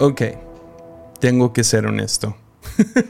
[0.00, 0.22] Ok,
[1.18, 2.36] tengo que ser honesto.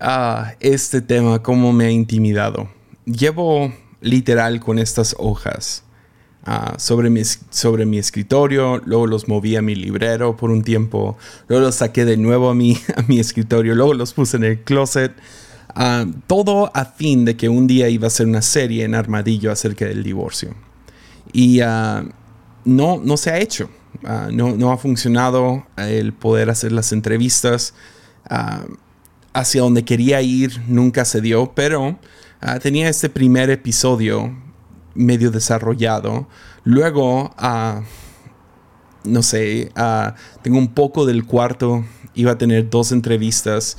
[0.00, 2.68] ah, este tema, cómo me ha intimidado.
[3.04, 5.84] Llevo literal con estas hojas
[6.42, 11.16] ah, sobre, mi, sobre mi escritorio, luego los moví a mi librero por un tiempo,
[11.46, 14.64] luego los saqué de nuevo a mi, a mi escritorio, luego los puse en el
[14.64, 15.12] closet.
[15.68, 19.52] Ah, todo a fin de que un día iba a ser una serie en Armadillo
[19.52, 20.56] acerca del divorcio.
[21.32, 22.02] Y ah,
[22.64, 23.70] no, no se ha hecho.
[24.04, 27.74] Ah, no, ha funcionado el poder hacer las entrevistas
[28.28, 28.64] ah,
[29.32, 31.98] hacia donde quería ir, nunca se dio, pero
[32.40, 34.34] ah, tenía este primer episodio
[34.94, 36.28] medio desarrollado.
[36.64, 37.34] Luego,
[39.04, 39.72] no sé,
[40.42, 43.78] tengo un poco del cuarto, iba a tener dos entrevistas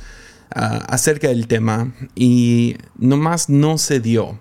[0.50, 4.40] acerca del tema y nomás no se dio.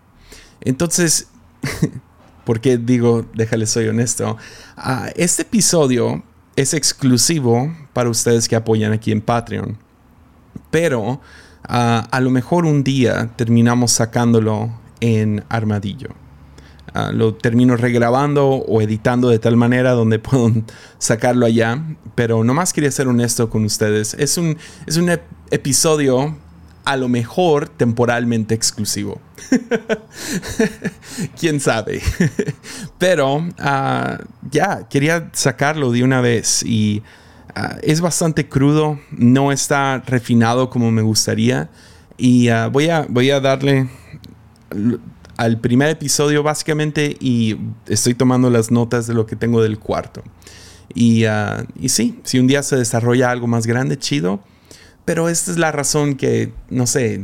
[0.62, 1.28] Entonces,
[2.52, 4.36] porque digo, déjale, soy honesto,
[4.76, 6.22] ah, este episodio
[6.58, 9.78] es exclusivo para ustedes que apoyan aquí en Patreon.
[10.70, 11.22] Pero
[11.64, 16.10] ah, a lo mejor un día terminamos sacándolo en Armadillo.
[16.94, 20.52] Ah, lo termino regrabando o editando de tal manera donde puedo
[20.98, 21.82] sacarlo allá.
[22.16, 24.14] Pero nomás quería ser honesto con ustedes.
[24.16, 25.10] Es un, es un
[25.52, 26.36] episodio
[26.84, 29.22] a lo mejor temporalmente exclusivo.
[31.40, 32.02] Quién sabe.
[32.98, 37.04] Pero ah, ya, quería sacarlo de una vez y
[37.56, 41.70] ah, es bastante crudo, no está refinado como me gustaría.
[42.18, 43.90] Y ah, voy, a, voy a darle
[45.38, 47.58] al primer episodio básicamente y
[47.88, 50.24] estoy tomando las notas de lo que tengo del cuarto.
[50.94, 51.24] Y,
[51.80, 54.42] y sí, si un día se desarrolla algo más grande, chido
[55.06, 57.22] pero esta es la razón que, no sé,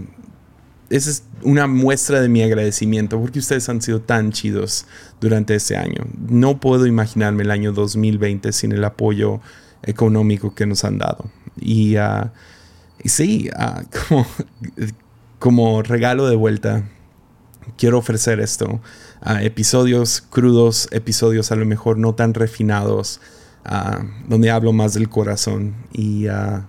[0.90, 4.86] esa es una muestra de mi agradecimiento porque ustedes han sido tan chidos
[5.20, 6.06] durante este año.
[6.30, 9.42] No puedo imaginarme el año 2020 sin el apoyo
[9.84, 11.30] económico que nos han dado.
[11.60, 12.30] Y, uh,
[13.04, 14.28] sí, uh, como,
[15.40, 16.84] como regalo de vuelta,
[17.78, 18.82] quiero ofrecer esto.
[19.26, 23.20] Uh, episodios crudos, episodios a lo mejor no tan refinados,
[24.30, 25.76] donde hablo más del corazón.
[25.92, 26.28] Y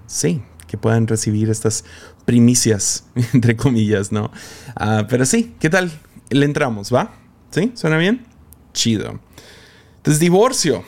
[0.09, 1.85] sí, que puedan recibir estas
[2.25, 4.31] primicias, entre comillas, ¿no?
[4.77, 5.91] Ah, pero sí, ¿qué tal?
[6.31, 7.17] Le entramos, ¿va?
[7.51, 7.73] ¿Sí?
[7.75, 8.27] ¿Suena bien?
[8.73, 9.19] Chido.
[9.97, 10.85] Entonces, divorcio.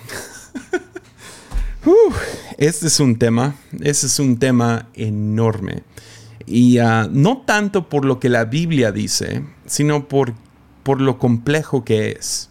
[2.59, 5.83] este es un tema, este es un tema enorme.
[6.47, 10.35] Y ah, no tanto por lo que la Biblia dice, sino por,
[10.83, 12.51] por lo complejo que es.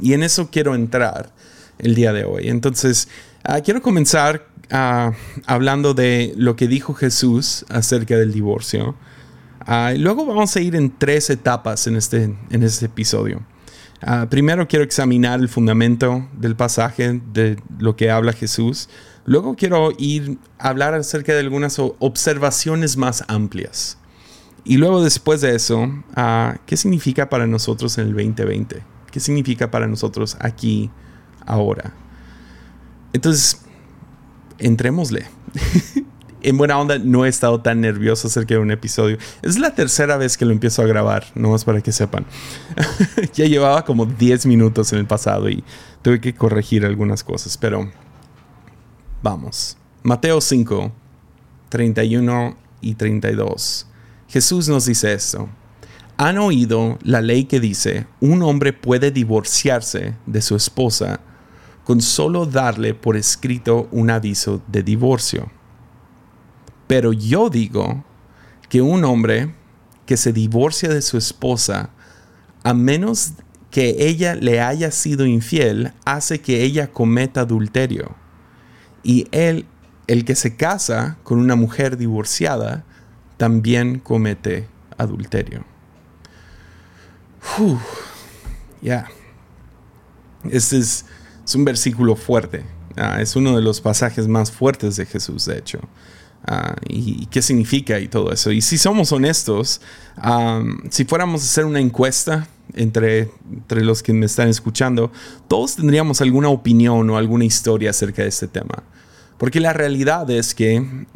[0.00, 1.32] Y en eso quiero entrar
[1.78, 2.48] el día de hoy.
[2.48, 3.08] Entonces,
[3.44, 5.12] ah, quiero comenzar Ah,
[5.44, 8.96] hablando de lo que dijo Jesús acerca del divorcio.
[9.60, 13.42] Ah, luego vamos a ir en tres etapas en este, en este episodio.
[14.00, 18.88] Ah, primero quiero examinar el fundamento del pasaje, de lo que habla Jesús.
[19.26, 23.98] Luego quiero ir a hablar acerca de algunas observaciones más amplias.
[24.64, 25.86] Y luego después de eso,
[26.64, 28.82] ¿qué significa para nosotros en el 2020?
[29.10, 30.90] ¿Qué significa para nosotros aquí,
[31.44, 31.92] ahora?
[33.12, 33.61] Entonces,
[34.58, 35.26] entrémosle.
[36.42, 39.18] en buena onda, no he estado tan nervioso acerca de un episodio.
[39.42, 42.26] Es la tercera vez que lo empiezo a grabar, nomás para que sepan.
[43.34, 45.64] ya llevaba como 10 minutos en el pasado y
[46.02, 47.90] tuve que corregir algunas cosas, pero
[49.22, 49.76] vamos.
[50.02, 50.92] Mateo 5,
[51.68, 53.86] 31 y 32.
[54.28, 55.48] Jesús nos dice esto.
[56.16, 61.20] Han oído la ley que dice, un hombre puede divorciarse de su esposa
[61.84, 65.50] con solo darle por escrito un aviso de divorcio.
[66.86, 68.04] Pero yo digo
[68.68, 69.54] que un hombre
[70.06, 71.90] que se divorcia de su esposa,
[72.62, 73.32] a menos
[73.70, 78.14] que ella le haya sido infiel, hace que ella cometa adulterio.
[79.02, 79.66] Y él,
[80.06, 82.84] el que se casa con una mujer divorciada,
[83.38, 84.68] también comete
[84.98, 85.64] adulterio.
[88.82, 89.08] Ya.
[90.50, 91.06] Este es
[91.44, 92.64] es un versículo fuerte.
[92.96, 95.80] Ah, es uno de los pasajes más fuertes de Jesús, de hecho.
[96.46, 98.50] Ah, y, qué significa y todo eso.
[98.50, 99.80] Y si somos honestos,
[100.90, 105.12] si fuéramos a hacer una encuesta entre, entre los que me están escuchando,
[105.48, 108.82] todos tendríamos alguna opinión o alguna historia acerca de este tema.
[109.38, 111.06] Porque la realidad es que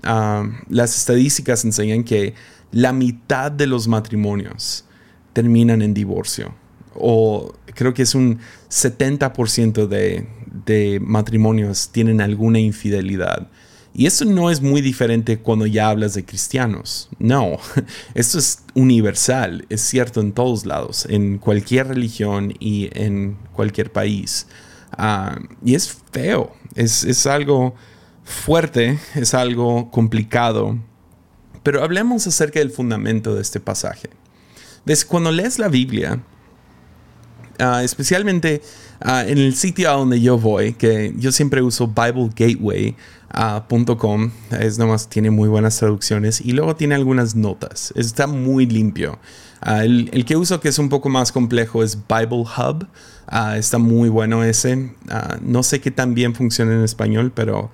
[0.68, 2.34] las estadísticas enseñan que
[2.72, 4.84] la mitad de los matrimonios
[5.32, 6.54] terminan en divorcio
[6.98, 8.38] o creo que es un
[8.70, 10.26] 70% de,
[10.64, 13.48] de matrimonios tienen alguna infidelidad.
[13.98, 17.08] Y eso no es muy diferente cuando ya hablas de cristianos.
[17.18, 17.58] No,
[18.14, 24.48] esto es universal, es cierto en todos lados, en cualquier religión y en cualquier país.
[24.92, 27.74] Ah, y es feo, es, es algo
[28.22, 30.78] fuerte, es algo complicado.
[31.62, 34.10] Pero hablemos acerca del fundamento de este pasaje.
[35.08, 36.22] Cuando lees la Biblia,
[37.60, 38.62] uh, especialmente
[39.04, 44.78] uh, en el sitio a donde yo voy, que yo siempre uso BibleGateway.com, uh, es
[44.78, 47.92] nomás tiene muy buenas traducciones y luego tiene algunas notas.
[47.96, 49.18] Está muy limpio.
[49.64, 52.86] El, el, que uso que es un poco más complejo es Bible Hub.
[53.56, 54.92] está muy bueno ese.
[55.40, 57.70] no sé qué tan bien funciona en español, pero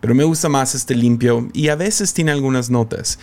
[0.00, 3.18] pero me gusta más este limpio y a veces tiene algunas notas.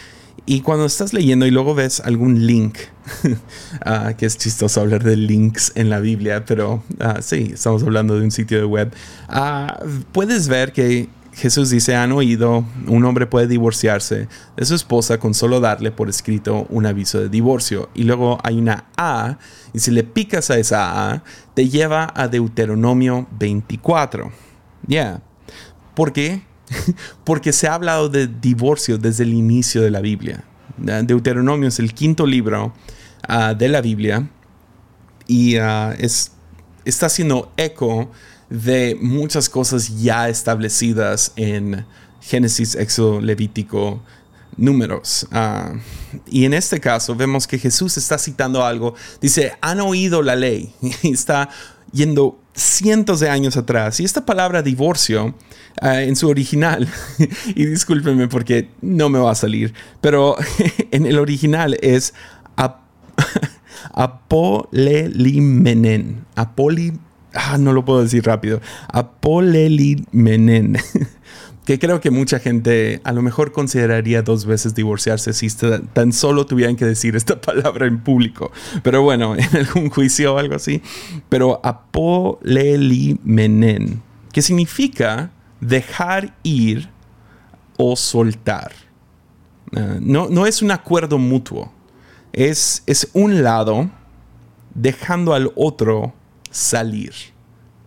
[0.46, 2.78] Y cuando estás leyendo y luego ves algún link,
[3.24, 8.20] uh, que es chistoso hablar de links en la Biblia, pero uh, sí, estamos hablando
[8.20, 8.94] de un sitio de web,
[9.30, 15.18] uh, puedes ver que Jesús dice, han oído, un hombre puede divorciarse de su esposa
[15.18, 17.90] con solo darle por escrito un aviso de divorcio.
[17.96, 19.38] Y luego hay una A,
[19.74, 24.26] y si le picas a esa A, te lleva a Deuteronomio 24.
[24.26, 24.88] Ya.
[24.88, 25.22] Yeah.
[25.96, 26.44] ¿Por qué?
[27.24, 30.44] porque se ha hablado de divorcio desde el inicio de la Biblia.
[30.78, 32.74] Deuteronomio es el quinto libro
[33.28, 34.28] ah, de la Biblia
[35.28, 36.32] y ah, es,
[36.86, 38.12] está haciendo eco
[38.50, 41.86] de muchas cosas ya establecidas en
[42.22, 44.02] Génesis, Éxodo, Levítico,
[44.58, 45.28] números.
[45.32, 45.74] Ah,
[46.28, 48.96] y en este caso vemos que Jesús está citando algo.
[49.22, 50.74] Dice, han oído la ley.
[51.04, 51.50] Y está
[51.94, 54.00] yendo cientos de años atrás.
[54.00, 55.34] Y esta palabra divorcio
[55.82, 56.88] uh, en su original,
[57.56, 60.36] y discúlpenme porque no me va a salir, pero
[60.92, 62.14] en el original es
[62.56, 62.84] ap
[63.94, 66.26] apolelimenen.
[66.36, 66.94] Apoli,
[67.34, 68.60] ah, no lo puedo decir rápido.
[68.88, 70.78] Apolelimenen.
[71.66, 75.48] Que creo que mucha gente a lo mejor consideraría dos veces divorciarse si
[75.94, 78.52] tan solo tuvieran que decir esta palabra en público.
[78.84, 80.82] Pero bueno, en algún juicio o algo así.
[81.30, 84.02] Pero apolelimenen,
[84.32, 85.32] que significa
[85.62, 86.90] dejar ir
[87.78, 88.74] o soltar.
[89.76, 91.72] Ah, no, no, es un acuerdo mutuo.
[92.34, 93.90] Es, es un lado
[94.74, 96.14] dejando al otro
[96.52, 97.14] salir.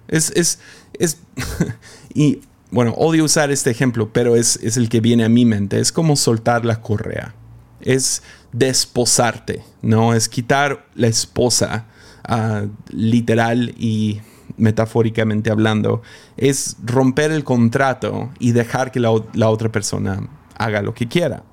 [0.08, 0.60] Es, es,
[0.98, 1.20] es
[2.14, 2.40] y
[2.70, 5.78] bueno, odio usar este ejemplo, pero es, el que viene a mi mente.
[5.80, 7.34] Es como soltar la correa.
[7.80, 8.22] Es
[8.52, 10.14] desposarte, ¿no?
[10.14, 11.86] Es quitar la esposa,
[12.24, 14.20] ah, literal y
[14.56, 16.02] metafóricamente hablando.
[16.36, 21.44] Es romper el contrato y dejar que la, otra persona haga lo que quiera.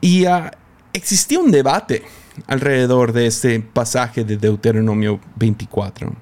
[0.00, 0.50] Y uh,
[0.92, 2.02] existía un debate
[2.46, 6.12] alrededor de este pasaje de Deuteronomio 24.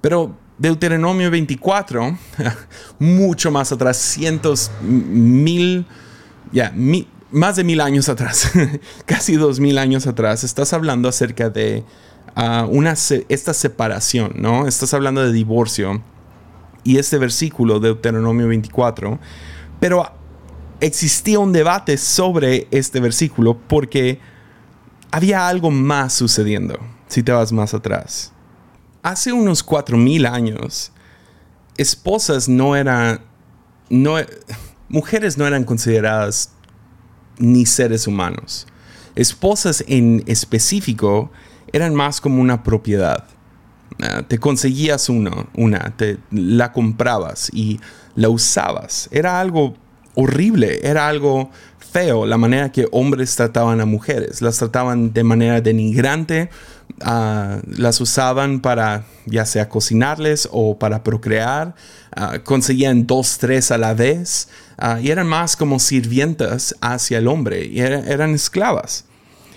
[0.00, 2.16] Pero Deuteronomio 24,
[3.00, 5.86] mucho más atrás, cientos, mil,
[6.52, 6.72] ya,
[7.32, 8.52] más de mil años atrás,
[9.04, 11.82] casi dos mil años atrás, estás hablando acerca de
[12.36, 14.68] uh, una, esta separación, ¿no?
[14.68, 16.00] Estás hablando de divorcio
[16.84, 19.18] y este versículo, de Deuteronomio 24,
[19.80, 20.12] pero
[20.78, 24.20] existía un debate sobre este versículo porque
[25.10, 28.32] había algo más sucediendo, si te vas más atrás
[29.02, 30.92] hace unos 4.000 años,
[31.76, 33.20] esposas no eran,
[33.90, 34.16] no,
[34.88, 36.52] mujeres no eran consideradas
[37.38, 38.66] ni seres humanos.
[39.14, 41.30] Esposas en específico
[41.72, 43.26] eran más como una propiedad.
[44.00, 47.80] Ah, te conseguías uno, una, te la comprabas y
[48.14, 49.08] la usabas.
[49.12, 49.74] Era algo
[50.14, 54.40] horrible, era algo feo la manera que hombres trataban a mujeres.
[54.40, 56.50] Las trataban de manera denigrante,
[57.04, 61.74] uh, las usaban para ya sea cocinarles o para procrear,
[62.16, 64.48] uh, conseguían dos, tres a la vez
[64.78, 69.04] uh, y eran más como sirvientas hacia el hombre y era, eran esclavas.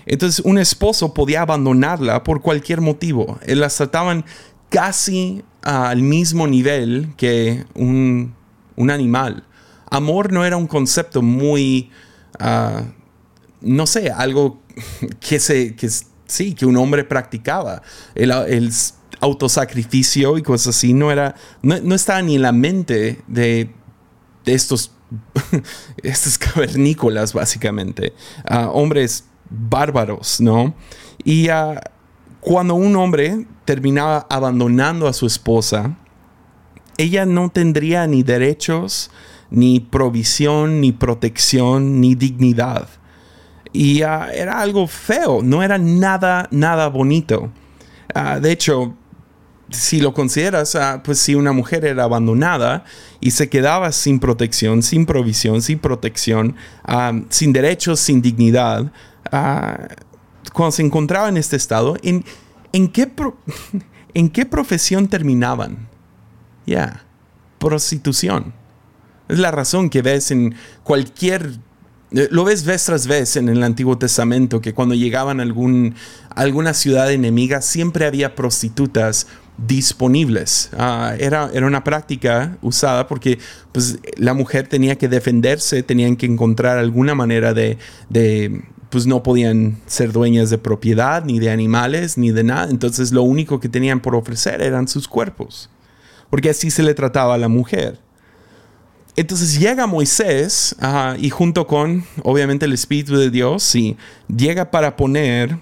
[0.05, 3.39] Entonces un esposo podía abandonarla por cualquier motivo.
[3.47, 4.23] Las trataban
[4.69, 8.35] casi al mismo nivel que un,
[8.75, 9.43] un animal
[9.89, 11.89] amor no era un concepto muy,
[13.61, 14.61] no sé, algo
[15.19, 15.89] que se, que
[16.25, 17.81] sí, que un hombre practicaba.
[18.13, 18.31] El,
[19.21, 23.71] autosacrificio y cosas así no era, no, estaba ni en la mente de,
[24.43, 24.91] de estos,
[26.03, 28.13] estos cavernícolas, básicamente.
[28.49, 30.75] Uh, hombres bárbaros, ¿no?
[31.23, 31.79] Y uh,
[32.41, 35.97] cuando un hombre terminaba abandonando a su esposa,
[36.97, 39.09] ella no tendría ni derechos,
[39.49, 42.87] ni provisión, ni protección, ni dignidad.
[43.75, 47.51] Y ah, era algo feo, no era nada, nada bonito.
[48.13, 48.95] Ah, de hecho,
[49.69, 52.85] si lo consideras, ah, pues si una mujer era abandonada
[53.19, 56.55] y se quedaba sin protección, sin provisión, sin protección,
[57.27, 58.93] sin derechos, sin dignidad,
[59.29, 62.23] cuando se encontraba en este estado, ¿en,
[62.71, 63.11] en, qué,
[64.13, 65.89] ¿en qué profesión terminaban?
[66.65, 67.03] Ya,
[67.59, 68.53] prostitución.
[69.27, 71.59] Es la razón que ves en cualquier
[72.11, 75.95] lo ves vez tras vez en el Antiguo Testamento, que cuando llegaban a, algún,
[76.29, 80.69] alguna ciudad enemiga siempre había prostitutas disponibles.
[80.77, 83.39] Ah, era, era una práctica usada porque
[83.71, 87.77] pues, la mujer tenía que defenderse, tenían que encontrar alguna manera de,
[88.09, 92.69] de pues no podían ser dueñas de propiedad, ni de animales, ni de nada.
[92.69, 95.69] Entonces lo único que tenían por ofrecer eran sus cuerpos.
[96.29, 97.99] Porque así se le trataba a la mujer.
[99.15, 100.75] Entonces llega Moisés
[101.17, 105.57] y junto con, obviamente, el Espíritu de Dios, y llega para poner,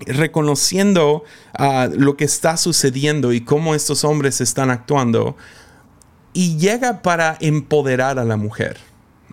[0.00, 5.36] reconociendo ah, lo que está sucediendo y cómo estos hombres están actuando,
[6.34, 8.76] y llega para empoderar a la mujer.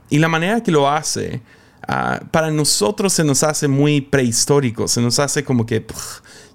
[0.10, 1.42] Y la manera que lo hace,
[1.86, 5.86] ah, para nosotros se nos hace muy prehistórico, se nos hace como que,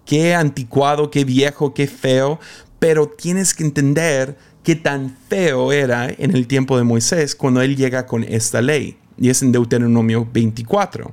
[0.06, 2.40] qué anticuado, qué viejo, qué feo,
[2.78, 4.38] pero tienes que entender
[4.68, 8.98] qué tan feo era en el tiempo de Moisés cuando él llega con esta ley.
[9.16, 11.10] Y es en Deuteronomio 24,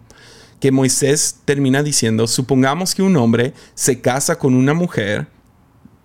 [0.59, 5.27] que Moisés termina diciendo, supongamos que un hombre se casa con una mujer,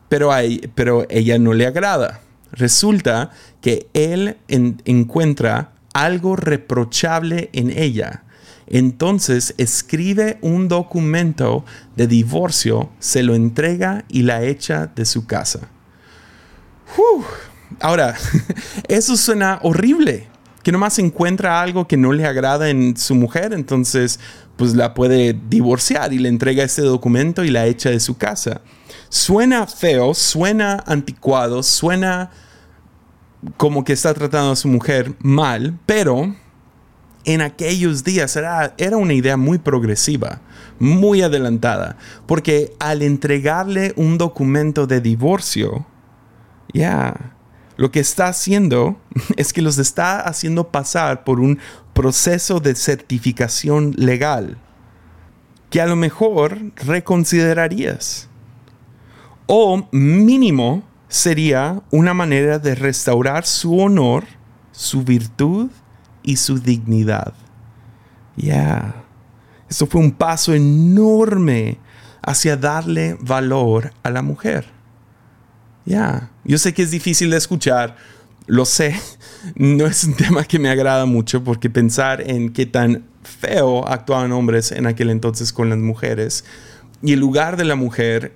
[0.09, 0.31] pero,
[0.77, 2.21] pero ella no le agrada.
[2.53, 4.37] Resulta que él
[4.85, 8.23] encuentra algo reprochable en ella.
[8.69, 11.65] Entonces escribe un documento
[11.97, 15.69] de divorcio, se lo entrega y la echa de su casa.
[17.81, 18.15] Ahora,
[18.89, 20.29] eso suena horrible.
[20.63, 24.21] Que nomás encuentra algo que no le agrada en su mujer, entonces
[24.57, 28.61] pues la puede divorciar y le entrega este documento y la echa de su casa.
[29.09, 32.31] Suena feo, suena anticuado, suena
[33.57, 36.35] como que está tratando a su mujer mal, pero
[37.25, 40.41] en aquellos días era, era una idea muy progresiva,
[40.79, 45.87] muy adelantada, porque al entregarle un documento de divorcio,
[46.73, 47.35] ya.
[47.77, 49.01] Lo que está haciendo
[49.37, 51.59] es que los está haciendo pasar por un
[51.95, 54.59] proceso de certificación legal
[55.71, 58.29] que a lo mejor reconsiderarías.
[59.47, 64.25] O mínimo sería una manera de restaurar su honor,
[64.73, 65.71] su virtud
[66.23, 67.33] y su dignidad.
[68.37, 68.95] Ya.
[69.69, 71.79] Eso fue un paso enorme
[72.23, 74.67] hacia darle valor a la mujer.
[75.85, 77.97] Ya, yo sé que es difícil de escuchar,
[78.47, 78.95] lo sé,
[79.57, 84.33] no es un tema que me agrada mucho porque pensar en qué tan feo actuaban
[84.33, 86.45] hombres en aquel entonces con las mujeres
[87.03, 88.35] y el lugar de la mujer,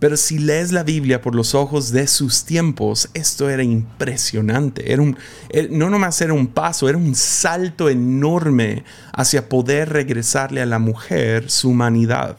[0.00, 4.92] pero si lees la Biblia por los ojos de sus tiempos, esto era impresionante.
[4.92, 5.16] Era un,
[5.50, 8.82] eh, no nomás era un paso, era un salto enorme
[9.12, 12.36] hacia poder regresarle a la mujer su humanidad.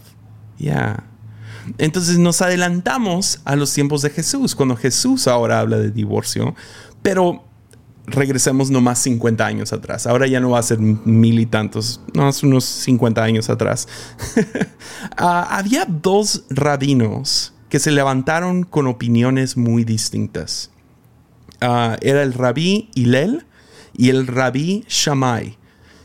[0.58, 1.06] Ya.
[1.78, 6.56] Entonces nos adelantamos a los tiempos de Jesús, cuando Jesús ahora habla de divorcio,
[7.02, 7.44] pero
[8.08, 10.08] regresemos nomás 50 años atrás.
[10.08, 13.88] Ahora ya no va a ser mil y tantos, no, unos 50 años atrás.
[15.20, 20.72] Ah, había dos rabinos que se levantaron con opiniones muy distintas.
[21.62, 23.46] Ah, era el rabí Hillel
[23.96, 25.58] y el rabí Shammai.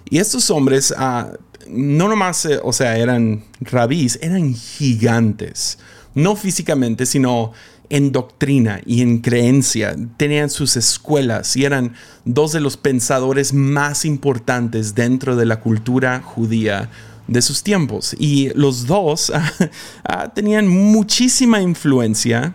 [0.08, 1.36] Y estos hombres uh,
[1.72, 5.78] no nomás, eh, o sea, eran rabís, eran gigantes.
[6.14, 7.52] No físicamente, sino
[7.88, 9.94] en doctrina y en creencia.
[10.16, 16.22] Tenían sus escuelas y eran dos de los pensadores más importantes dentro de la cultura
[16.22, 16.90] judía
[17.26, 18.16] de sus tiempos.
[18.18, 19.32] Y los dos
[20.04, 22.54] ah, tenían muchísima influencia,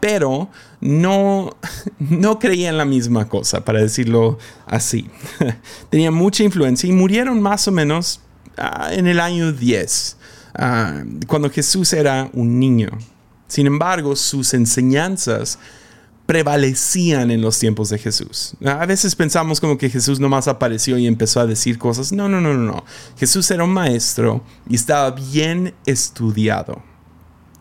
[0.00, 0.48] pero
[0.80, 1.56] no,
[1.98, 5.08] no creían la misma cosa, para decirlo así.
[5.90, 8.20] tenían mucha influencia y murieron más o menos
[8.58, 10.16] Ah, en el año 10,
[10.54, 12.90] ah, cuando Jesús era un niño.
[13.46, 15.58] Sin embargo, sus enseñanzas
[16.26, 18.54] prevalecían en los tiempos de Jesús.
[18.62, 22.12] A veces pensamos como que Jesús nomás apareció y empezó a decir cosas.
[22.12, 22.84] No, no, no, no, no.
[23.16, 26.82] Jesús era un maestro y estaba bien estudiado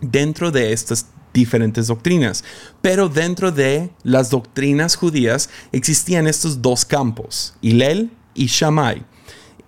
[0.01, 2.43] dentro de estas diferentes doctrinas.
[2.81, 9.05] Pero dentro de las doctrinas judías existían estos dos campos, Hillel y Shammai.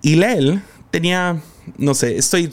[0.01, 1.41] Hillel tenía,
[1.77, 2.51] no sé, estoy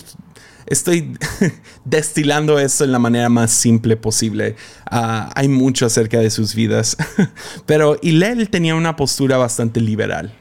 [0.67, 1.17] estoy
[1.85, 4.57] destilando esto en la manera más simple posible.
[4.91, 6.97] Ah, hay mucho acerca de sus vidas,
[7.67, 10.35] pero Hillel tenía una postura bastante liberal.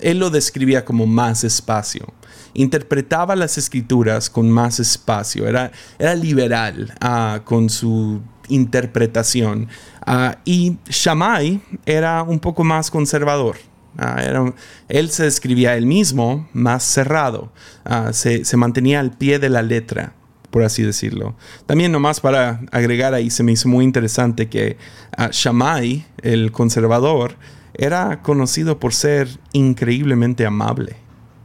[0.00, 2.12] él lo describía como más espacio.
[2.54, 5.48] Interpretaba las escrituras con más espacio.
[5.48, 9.68] Era, era liberal ah, con su interpretación.
[10.04, 13.56] Ah, y Shammai era un poco más conservador.
[13.98, 14.52] Ah,
[14.88, 17.52] él se describía él mismo más cerrado,
[17.84, 20.14] ah, se, mantenía al pie de la letra.
[20.50, 21.34] por así decirlo.
[21.64, 24.76] También nomás para agregar ahí, se me hizo muy interesante que
[25.16, 27.36] uh, Shammai, el conservador,
[27.72, 30.96] era conocido por ser increíblemente amable,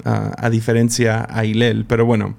[0.03, 1.85] a diferencia a Hillel.
[1.85, 2.35] Pero bueno,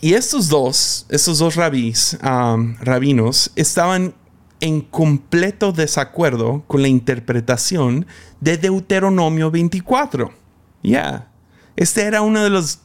[0.00, 4.14] y estos dos, estos dos rabís, rabinos, estaban
[4.60, 8.06] en completo desacuerdo con la interpretación
[8.40, 10.32] de Deuteronomio 24.
[10.82, 11.30] Ya,
[11.76, 12.80] este era uno de los,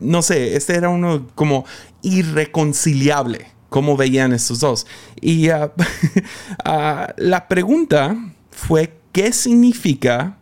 [0.00, 1.64] no sé, este era uno como
[2.02, 4.86] irreconciliable, como veían estos dos.
[5.20, 5.64] Y uh,
[6.66, 8.16] uh, la pregunta
[8.50, 10.38] fue, ¿qué significa?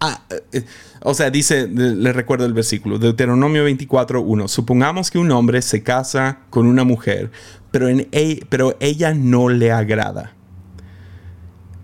[0.00, 0.22] Ah,
[0.52, 0.64] eh,
[1.02, 4.48] o sea, dice, le recuerdo el versículo, Deuteronomio 24, 1.
[4.48, 7.30] Supongamos que un hombre se casa con una mujer,
[7.70, 8.08] pero, en
[8.48, 10.32] pero ella no le agrada.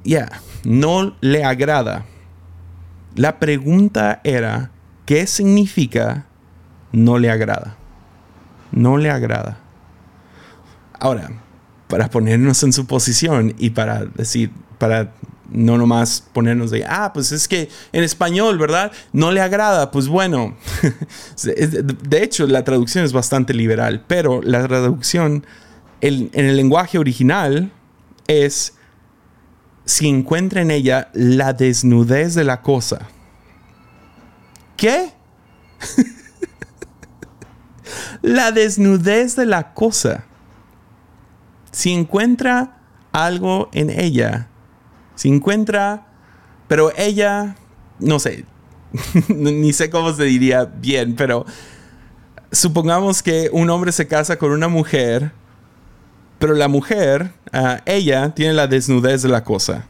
[0.04, 0.28] Ya,
[0.64, 2.04] no le agrada.
[3.14, 4.70] La pregunta era,
[5.06, 6.26] ¿qué significa
[6.92, 7.76] no le agrada?
[8.72, 9.58] No le agrada.
[10.98, 11.30] Ahora,
[11.88, 15.12] para ponernos en su posición y para decir, para
[15.50, 18.90] no nomás ponernos de, ah, pues es que en español, ¿verdad?
[19.12, 19.90] No le agrada.
[19.90, 20.56] Pues bueno,
[21.44, 25.46] de hecho la traducción es bastante liberal, pero la traducción
[26.08, 27.72] en el lenguaje original
[28.26, 28.74] es
[29.84, 33.08] si encuentra en ella la desnudez de la cosa.
[34.76, 35.12] ¿Qué?
[38.22, 40.24] la desnudez de la cosa.
[41.70, 42.78] Si encuentra
[43.12, 44.48] algo en ella,
[45.14, 46.06] si encuentra,
[46.68, 47.56] pero ella,
[47.98, 48.44] no sé,
[49.28, 51.44] ni sé cómo se diría bien, pero
[52.52, 55.32] supongamos que un hombre se casa con una mujer,
[56.44, 59.86] pero la mujer, uh, ella tiene la desnudez de la cosa.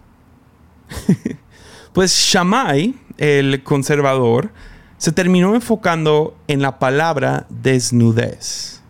[1.92, 4.52] pues Shammai, el conservador,
[4.96, 8.80] se terminó enfocando en la palabra desnudez.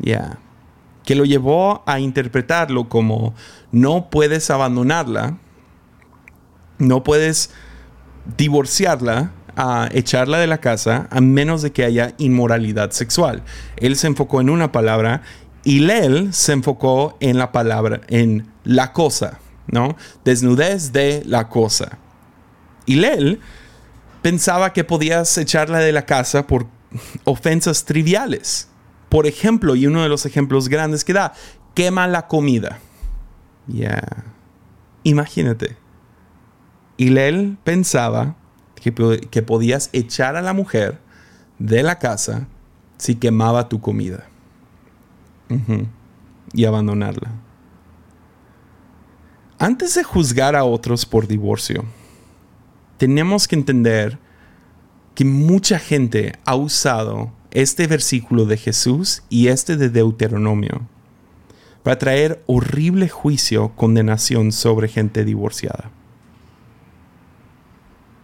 [0.00, 0.40] Ya.
[1.04, 3.36] Que lo llevó a interpretarlo como
[3.70, 5.36] no puedes abandonarla
[6.78, 7.50] no puedes
[8.36, 13.42] divorciarla, a echarla de la casa, a menos de que haya inmoralidad sexual.
[13.76, 15.22] Él se enfocó en una palabra
[15.66, 19.96] y Lel se enfocó en la palabra, en la cosa, ¿no?
[20.24, 21.98] Desnudez de la cosa.
[22.86, 23.40] Y Lel
[24.22, 26.68] pensaba que podías echarla de la casa por
[27.24, 28.68] ofensas triviales.
[29.08, 31.34] Por ejemplo, y uno de los ejemplos grandes que da,
[31.74, 32.78] quema la comida.
[33.66, 34.00] Ya.
[35.02, 35.76] Imagínate
[36.96, 38.36] y él pensaba
[38.76, 38.94] que,
[39.28, 41.00] que podías echar a la mujer
[41.58, 42.46] de la casa
[42.98, 44.28] si quemaba tu comida
[46.52, 47.32] y abandonarla.
[49.58, 51.84] Antes de juzgar a otros por divorcio,
[52.98, 54.18] tenemos que entender
[55.14, 60.82] que mucha gente ha usado este versículo de Jesús y este de Deuteronomio
[61.82, 65.90] para traer horrible juicio, condenación sobre gente divorciada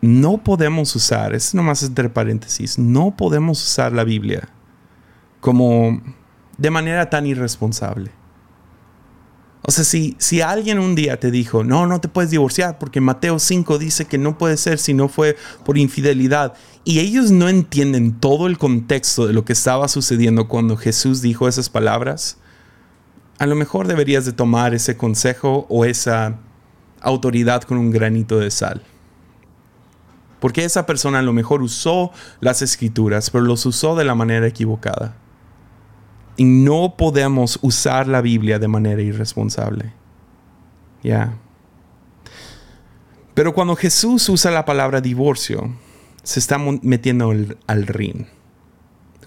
[0.02, 4.48] no podemos usar, es nomás entre paréntesis, no podemos usar la Biblia
[5.40, 6.02] como
[6.62, 8.12] de manera tan irresponsable.
[9.64, 13.00] O sea, si, si alguien un día te dijo, no, no te puedes divorciar porque
[13.00, 17.48] Mateo 5 dice que no puede ser si no fue por infidelidad, y ellos no
[17.48, 22.38] entienden todo el contexto de lo que estaba sucediendo cuando Jesús dijo esas palabras,
[23.38, 26.38] a lo mejor deberías de tomar ese consejo o esa
[27.00, 28.82] autoridad con un granito de sal.
[30.38, 34.46] Porque esa persona a lo mejor usó las escrituras, pero los usó de la manera
[34.46, 35.16] equivocada.
[36.36, 39.92] Y no podemos usar la Biblia de manera irresponsable.
[41.02, 41.36] Ya.
[43.34, 45.74] Pero cuando Jesús usa la palabra divorcio,
[46.22, 48.26] se está metiendo al, al rin.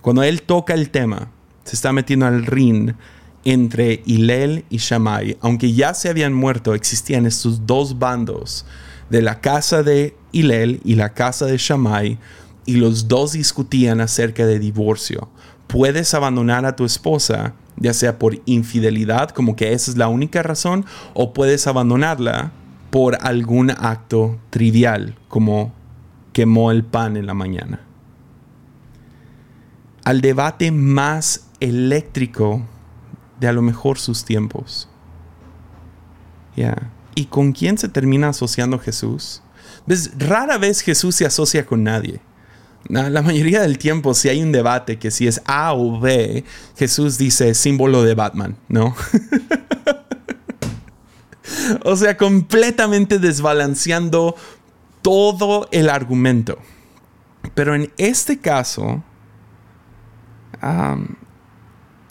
[0.02, 1.32] Cuando Él toca el tema,
[1.64, 2.96] se está metiendo al rin
[3.44, 5.38] entre Hilel y Shammai.
[5.42, 8.66] Aunque ya se habían muerto, existían estos dos bandos
[9.10, 12.18] de la casa de Hilel y la casa de Shammai,
[12.66, 15.30] y los dos discutían acerca de divorcio.
[15.76, 20.42] Puedes abandonar a tu esposa, ya sea por infidelidad, como que esa es la única
[20.42, 22.54] razón, o puedes abandonarla
[22.92, 25.74] por algún acto trivial, como
[26.32, 27.82] quemó el pan en la mañana.
[30.06, 32.62] Al debate más eléctrico
[33.42, 34.88] de a lo mejor sus tiempos.
[36.56, 36.90] Ya.
[37.16, 39.42] ¿Y con quién se termina asociando Jesús?
[39.86, 40.14] ¿Ves?
[40.18, 42.22] Rara vez Jesús se asocia con nadie.
[42.88, 46.44] La mayoría del tiempo, si hay un debate que si es A o B,
[46.78, 48.96] Jesús dice símbolo de Batman, ¿no?
[51.84, 54.36] o sea, completamente desbalanceando
[55.02, 56.60] todo el argumento.
[57.56, 59.04] Pero en este caso,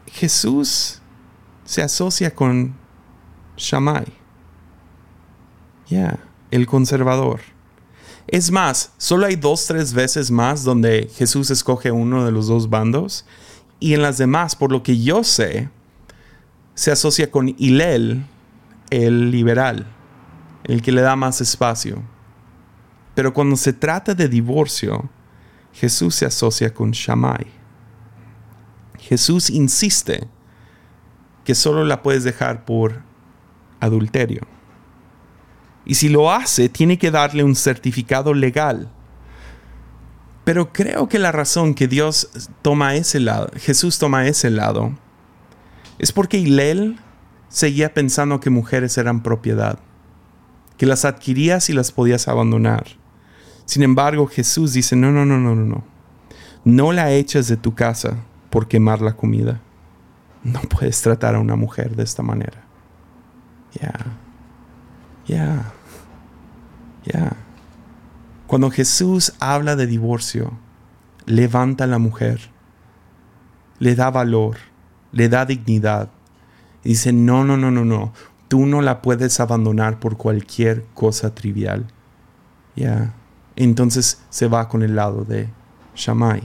[0.07, 1.01] Jesús
[1.65, 2.75] se asocia con
[3.57, 4.07] Shammai.
[5.87, 6.19] Ya,
[6.51, 7.54] el conservador.
[8.27, 12.71] Es más, solo hay dos, tres veces más donde Jesús escoge uno de los dos
[12.71, 13.27] bandos.
[13.81, 15.69] Y en las demás, por lo que yo sé,
[16.75, 18.25] se asocia con Hillel,
[18.91, 19.87] el liberal,
[20.65, 22.03] el que le da más espacio.
[23.15, 25.09] Pero cuando se trata de divorcio,
[25.73, 27.47] Jesús se asocia con Shammai.
[28.99, 30.27] Jesús insiste
[31.45, 33.03] que solo la puedes dejar por
[33.81, 34.54] adulterio.
[35.87, 38.89] Y si lo hace, tiene que darle un certificado legal.
[40.45, 42.29] Pero creo que la razón que Dios
[42.63, 44.93] toma ese lado, Jesús toma ese lado,
[45.99, 46.99] es porque Hillel
[47.49, 49.79] seguía pensando que mujeres eran propiedad,
[50.77, 52.85] que las adquirías y las podías abandonar.
[53.65, 55.85] Sin embargo, Jesús dice, no, no, no, no, no, no.
[56.65, 58.17] No la eches de tu casa
[58.51, 59.61] por quemar la comida.
[60.43, 62.65] No puedes tratar a una mujer de esta manera.
[63.81, 63.93] Ya.
[65.27, 65.73] Ya.
[67.05, 67.37] Ya.
[68.47, 70.53] Cuando Jesús habla de divorcio,
[71.27, 72.41] levanta a la mujer,
[73.79, 74.57] le da valor,
[75.13, 76.11] le da dignidad.
[76.83, 78.13] Y dice, no, no, no, no, no.
[78.49, 81.87] Tú no la puedes abandonar por cualquier cosa trivial.
[82.77, 83.15] Ya.
[83.57, 85.49] Entonces se va con el lado de
[85.95, 86.43] Shammai.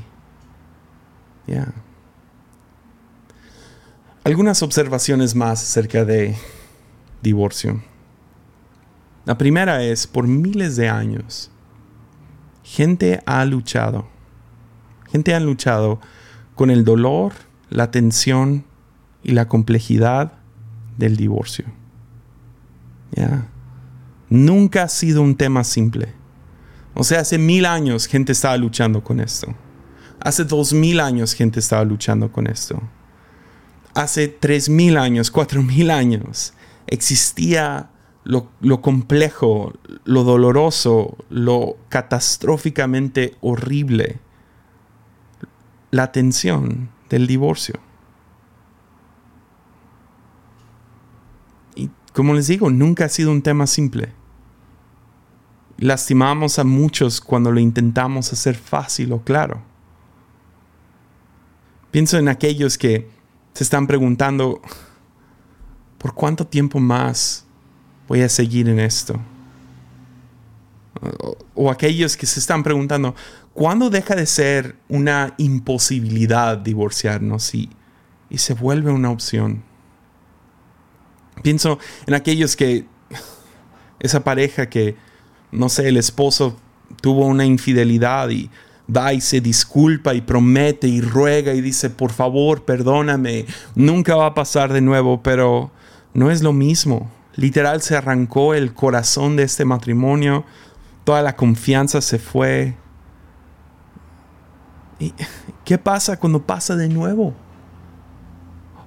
[1.47, 1.73] Ya.
[4.23, 6.35] Algunas observaciones más acerca de
[7.21, 7.81] divorcio.
[9.25, 11.51] La primera es, por miles de años,
[12.63, 14.07] gente ha luchado,
[15.11, 15.99] gente ha luchado
[16.55, 17.33] con el dolor,
[17.69, 18.65] la tensión
[19.23, 20.33] y la complejidad
[20.97, 21.65] del divorcio.
[23.11, 23.47] ¿Ya?
[24.29, 26.13] Nunca ha sido un tema simple.
[26.93, 29.55] O sea, hace mil años gente estaba luchando con esto.
[30.19, 32.81] Hace dos mil años gente estaba luchando con esto.
[33.93, 36.53] Hace tres mil años, cuatro mil años,
[36.87, 37.89] existía
[38.29, 39.73] lo, complejo,
[40.05, 44.19] lo doloroso, lo catastróficamente horrible,
[45.89, 47.79] la tensión del divorcio.
[51.73, 54.13] Y como les digo, nunca ha sido un tema simple.
[55.79, 59.63] Lastimamos a muchos cuando lo intentamos hacer fácil o claro.
[61.89, 63.09] Pienso en aquellos que
[63.53, 64.61] se están preguntando,
[65.97, 67.48] ¿por cuánto tiempo más
[68.09, 69.17] voy a seguir en esto.
[71.55, 73.15] O, aquellos que se están preguntando,
[73.53, 77.69] ¿cuándo deja de ser una imposibilidad divorciarnos y,
[78.29, 79.63] y se vuelve una opción?
[81.43, 82.85] Pienso en aquellos que,
[83.99, 84.97] esa pareja que,
[85.51, 86.57] no sé, el esposo
[87.01, 88.49] tuvo una infidelidad y
[88.93, 93.45] va y se disculpa y promete y ruega y dice, por favor, perdóname,
[93.75, 95.69] nunca va a pasar de nuevo, pero
[96.15, 97.18] no es lo mismo.
[97.39, 100.43] Literal se arrancó el corazón de este matrimonio,
[101.05, 102.75] toda la confianza se fue.
[104.99, 105.13] ¿Y
[105.63, 107.33] qué pasa cuando pasa de nuevo?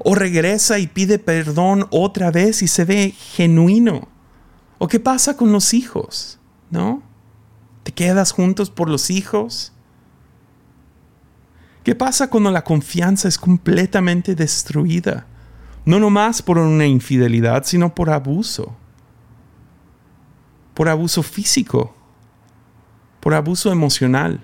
[0.01, 4.09] O regresa y pide perdón otra vez y se ve genuino.
[4.77, 6.38] ¿O qué pasa con los hijos?
[6.71, 7.03] ¿No?
[7.85, 9.73] ¿Te quedas juntos por los hijos?
[11.85, 15.27] ¿Qué pasa cuando la confianza es completamente destruida?
[15.85, 18.75] No nomás por una infidelidad, sino por abuso.
[20.75, 21.95] Por abuso físico.
[23.21, 24.40] Por abuso emocional.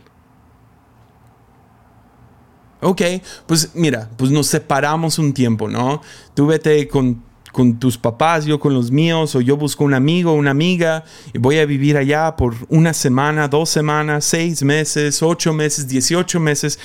[2.81, 3.03] Ok,
[3.47, 6.01] pues mira, pues nos separamos un tiempo, ¿no?
[6.35, 10.33] Tú vete con, con tus papás, yo con los míos, o yo busco un amigo,
[10.33, 15.53] una amiga, y voy a vivir allá por una semana, dos semanas, seis meses, ocho
[15.53, 16.79] meses, dieciocho meses.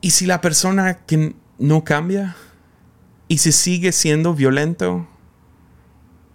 [0.00, 2.36] ¿Y si la persona que no cambia?
[3.30, 5.06] Y si sigue siendo violento,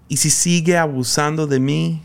[0.08, 2.02] y si sigue abusando de mí,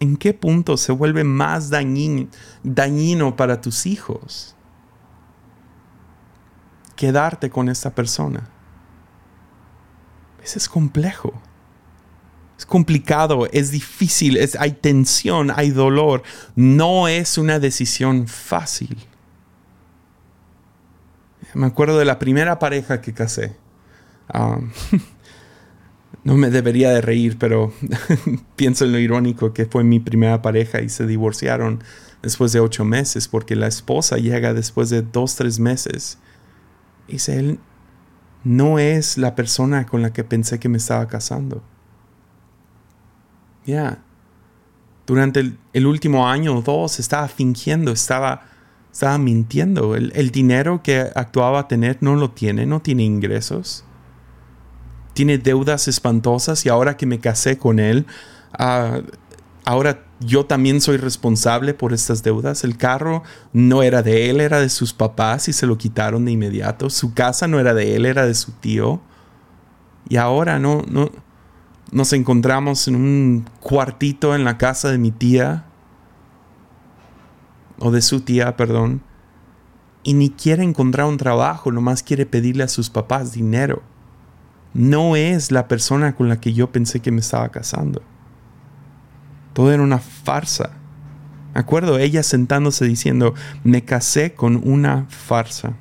[0.00, 2.26] ¿en qué punto se vuelve más dañino,
[2.64, 4.56] dañino para tus hijos
[6.96, 8.50] quedarte con esta persona?
[10.42, 11.32] Eso es complejo.
[12.58, 16.24] Es complicado, es difícil, es, hay tensión, hay dolor.
[16.56, 19.06] No es una decisión fácil.
[21.54, 23.56] Me acuerdo de la primera pareja que casé.
[24.32, 24.70] Um,
[26.24, 27.72] no me debería de reír, pero
[28.56, 31.82] pienso en lo irónico que fue mi primera pareja y se divorciaron
[32.22, 36.18] después de ocho meses porque la esposa llega después de dos, tres meses.
[37.06, 37.58] Y dice, él
[38.42, 41.62] no es la persona con la que pensé que me estaba casando.
[43.66, 44.02] Ya.
[45.06, 48.53] Durante el, el último año o dos estaba fingiendo, estaba
[48.94, 49.96] Estaba mintiendo.
[49.96, 53.82] El, dinero que actuaba tener no lo tiene, no tiene ingresos.
[55.14, 58.06] Tiene deudas espantosas y ahora que me casé con él,
[58.56, 59.00] ah,
[59.64, 62.62] ahora yo también soy responsable por estas deudas.
[62.62, 66.30] El carro no era de él, era de sus papás y se lo quitaron de
[66.30, 66.88] inmediato.
[66.88, 69.00] Su casa no era de él, era de su tío.
[70.08, 71.10] Y ahora no, no,
[71.90, 75.64] nos encontramos en un cuartito en la casa de mi tía
[77.78, 79.02] o de su tía, perdón,
[80.02, 83.82] y ni quiere encontrar un trabajo, nomás quiere pedirle a sus papás dinero.
[84.74, 88.02] No es la persona con la que yo pensé que me estaba casando.
[89.54, 90.72] Todo era una farsa.
[91.54, 95.74] Me acuerdo ella sentándose diciendo, me casé con una farsa.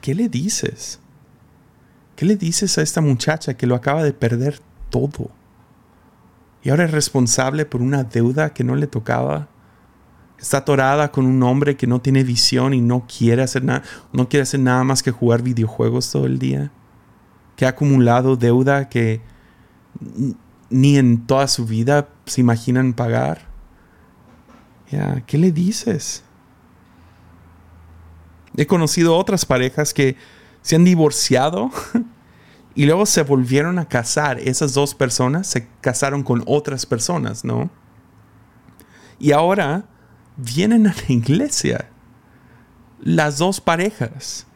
[0.00, 0.98] ¿Qué le dices?
[2.16, 5.30] ¿Qué le dices a esta muchacha que lo acaba de perder todo?
[6.62, 9.48] Y ahora es responsable por una deuda que no le tocaba.
[10.38, 14.28] Está atorada con un hombre que no tiene visión y no quiere hacer nada, no
[14.28, 16.70] quiere hacer nada más que jugar videojuegos todo el día.
[17.56, 19.20] Que ha acumulado deuda que
[20.70, 23.48] ni en toda su vida se imaginan pagar.
[25.26, 26.24] ¿Qué le dices?
[28.56, 30.16] He conocido otras parejas que
[30.62, 31.70] se han divorciado
[32.74, 34.38] Y luego se volvieron a casar.
[34.38, 37.70] Esas dos personas se casaron con otras personas, ¿no?
[39.18, 39.84] Y ahora
[40.36, 41.90] vienen a la iglesia.
[43.00, 44.46] Las dos parejas.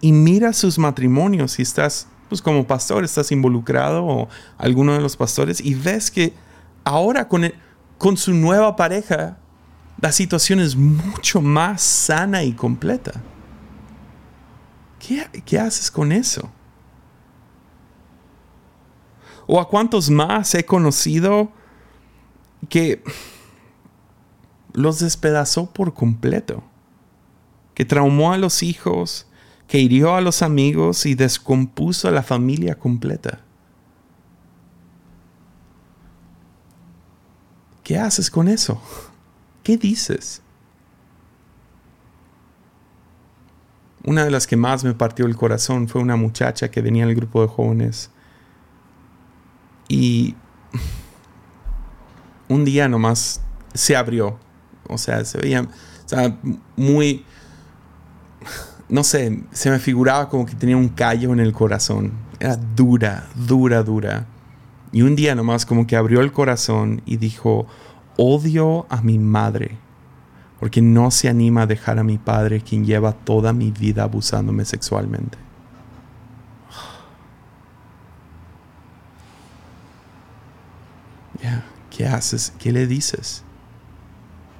[0.00, 1.52] Y mira sus matrimonios.
[1.52, 5.60] Si estás, pues como pastor, estás involucrado o alguno de los pastores.
[5.60, 6.32] Y ves que
[6.84, 7.52] ahora con,
[7.98, 9.36] con su nueva pareja,
[10.00, 13.12] la situación es mucho más sana y completa.
[14.98, 16.50] ¿Qué, qué haces con eso?
[19.46, 21.50] ¿O a cuántos más he conocido
[22.68, 23.02] que
[24.72, 26.62] los despedazó por completo?
[27.74, 29.26] Que traumó a los hijos,
[29.66, 33.40] que hirió a los amigos y descompuso a la familia completa.
[37.82, 38.80] ¿Qué haces con eso?
[39.62, 40.40] ¿Qué dices?
[44.04, 47.14] Una de las que más me partió el corazón fue una muchacha que venía al
[47.14, 48.10] grupo de jóvenes
[49.92, 50.34] y
[52.48, 53.42] un día nomás
[53.74, 54.38] se abrió.
[54.88, 55.68] O sea, se veía
[56.76, 57.26] muy...
[58.88, 62.12] No sé, se me figuraba como que tenía un callo en el corazón.
[62.40, 64.26] Era dura, dura, dura.
[64.92, 67.66] Y un día nomás como que abrió el corazón y dijo,
[68.16, 69.76] odio a mi madre,
[70.58, 74.64] porque no se anima a dejar a mi padre quien lleva toda mi vida abusándome
[74.64, 75.36] sexualmente.
[81.90, 82.52] ¿Qué haces?
[82.58, 83.44] ¿Qué le dices?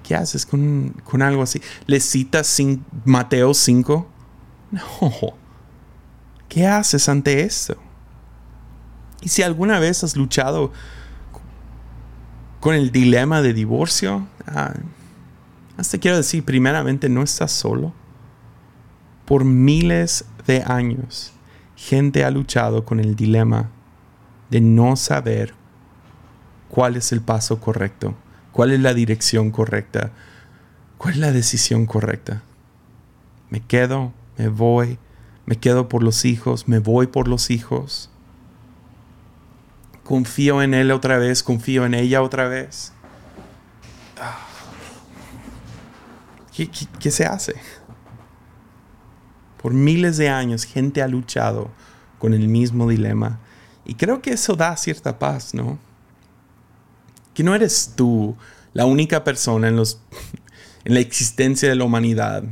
[0.03, 1.63] ¿Qué haces con, algo así?
[1.87, 2.59] ¿Le citas
[3.05, 4.09] Mateo 5?
[4.73, 4.83] No.
[6.49, 7.77] ¿Qué haces ante esto?
[9.21, 10.73] Y si alguna vez has luchado
[12.61, 14.75] con el dilema de divorcio, ah,
[15.77, 17.93] hasta quiero decir, primeramente, no estás solo.
[19.25, 21.33] Por miles de años,
[21.77, 23.71] gente ha luchado con el dilema
[24.51, 25.55] de no saber
[26.73, 28.15] cuál es el paso correcto,
[28.51, 30.11] cuál es la dirección correcta,
[30.97, 32.41] cuál es la decisión correcta.
[33.51, 34.99] Me quedo, me voy,
[35.45, 38.09] me quedo por los hijos, me voy por los hijos.
[40.03, 42.95] Confío en él otra vez, confío en ella otra vez.
[46.57, 47.55] ¿Qué, qué se hace?
[49.61, 51.71] Por miles de años gente ha luchado
[52.19, 53.41] con el mismo dilema.
[53.85, 55.79] Y creo que eso da cierta paz, ¿no?
[57.35, 58.37] Que no eres tú
[58.73, 60.01] la única persona en, los,
[60.85, 62.45] en la existencia de la humanidad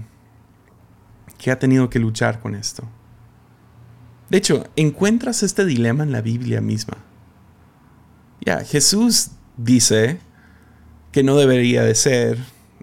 [1.38, 2.84] que ha tenido que luchar con esto.
[4.28, 6.98] De hecho, encuentras este dilema en la Biblia misma.
[8.44, 10.18] Ya, Jesús dice
[11.12, 12.38] que no debería de ser,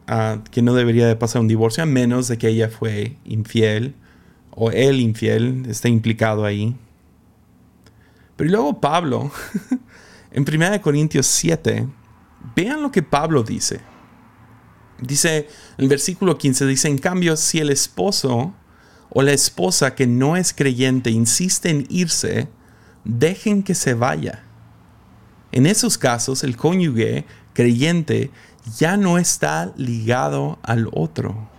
[0.08, 3.96] ah, que no debería de pasar un divorcio a menos de que ella fue infiel
[4.52, 6.76] o él infiel, está implicado ahí.
[8.36, 9.32] Pero luego Pablo
[10.38, 11.88] En 1 Corintios 7,
[12.56, 13.82] vean lo que Pablo dice.
[15.00, 18.54] Dice, en el versículo 15 dice, en cambio, si el esposo
[19.10, 22.50] o la esposa que no es creyente insiste en irse,
[23.04, 24.44] dejen que se vaya.
[25.52, 28.30] En esos casos, el cónyuge creyente
[28.78, 31.50] ya no está ligado al otro,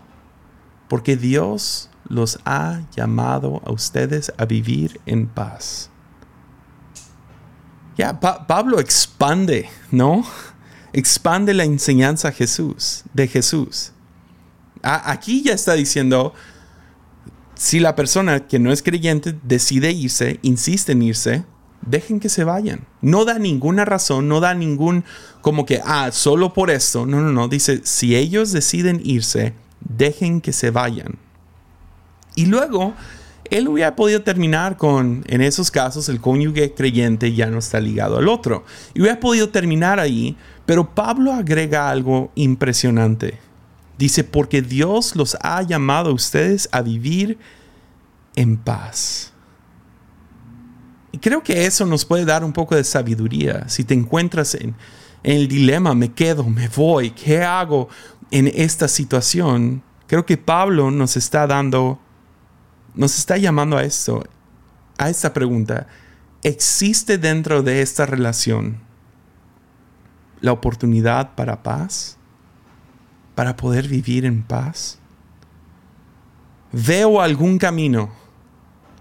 [0.89, 5.91] porque Dios los ha llamado a ustedes a vivir en paz.
[7.99, 10.25] Ya, Pablo expande, ¿no?
[10.93, 13.93] expande la enseñanza Jesús, de Jesús.
[14.83, 16.35] aquí ya está diciendo,
[17.55, 21.45] si la persona que no es creyente decide irse, insiste en irse,
[21.83, 22.87] dejen que se vayan.
[23.01, 25.05] No da ninguna razón, no da ningún
[25.41, 27.07] como que, ah, solo por esto.
[27.07, 27.49] No, no, no.
[27.49, 31.19] Dice, si ellos deciden irse, dejen que se vayan.
[32.35, 32.95] Y luego,
[33.51, 38.19] él hubiera podido terminar con, en esos casos, el cónyuge creyente ya no está ligado
[38.19, 38.65] al otro.
[38.95, 43.39] Y hubiera podido terminar ahí, pero Pablo agrega algo impresionante.
[43.99, 47.39] Dice, porque Dios los ha llamado a ustedes a vivir
[48.37, 49.33] en paz.
[51.11, 53.69] Y creo que eso nos puede dar un poco de sabiduría.
[53.69, 54.75] Si te encuentras en,
[55.23, 57.89] el dilema, me quedo, me voy, ¿qué hago
[58.31, 59.83] en esta situación?
[60.07, 61.99] Creo que Pablo nos está dando,
[62.99, 64.23] nos está llamando a esto,
[64.99, 65.87] a esta pregunta.
[66.43, 68.81] ¿Existe dentro de esta relación
[70.43, 72.19] la oportunidad para paz?
[73.39, 74.99] para poder vivir en paz?
[76.73, 78.11] ¿Veo algún camino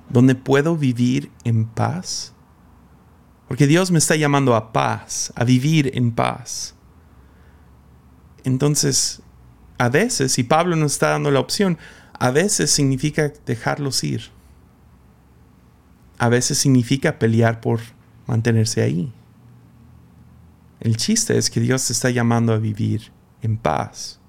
[0.09, 2.35] donde puedo vivir en paz?
[3.47, 6.75] Porque Dios me está llamando a paz, a vivir en paz.
[8.43, 9.23] Entonces,
[9.79, 11.79] a veces, y Pablo nos está dando la opción,
[12.19, 14.29] a veces significa dejarlos ir.
[16.17, 17.79] A veces significa pelear por
[18.25, 19.13] mantenerse ahí.
[20.79, 24.19] El chiste es que Dios te está llamando a vivir en paz.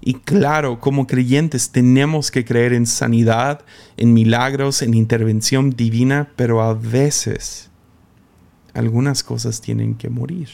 [0.00, 3.64] Y claro, como creyentes tenemos que creer en sanidad,
[3.96, 7.70] en milagros, en intervención divina, pero a veces
[8.74, 10.48] algunas cosas tienen que morir.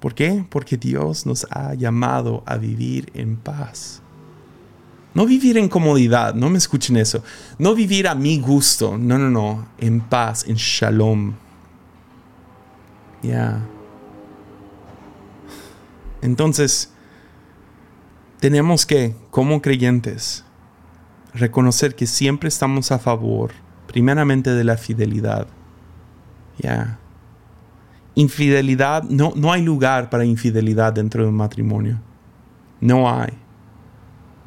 [0.00, 0.44] ¿Por qué?
[0.50, 4.02] Porque Dios nos ha llamado a vivir en paz.
[5.16, 7.24] No vivir en comodidad, no me escuchen eso.
[7.58, 11.32] No vivir a mi gusto, no, no, no, en paz, en shalom.
[13.22, 13.62] Ya.
[16.20, 16.92] Entonces,
[18.40, 20.44] tenemos que, como creyentes,
[21.32, 23.52] reconocer que siempre estamos a favor,
[23.86, 25.46] primeramente, de la fidelidad.
[26.58, 26.98] Ya.
[28.14, 32.02] Infidelidad, no, no hay lugar para infidelidad dentro de un matrimonio.
[32.82, 33.45] No hay.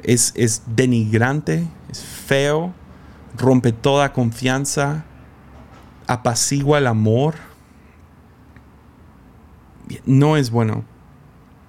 [0.02, 2.72] Es, es denigrante, es feo,
[3.36, 5.04] rompe toda confianza,
[6.06, 7.34] apacigua el amor.
[10.06, 10.84] No es bueno.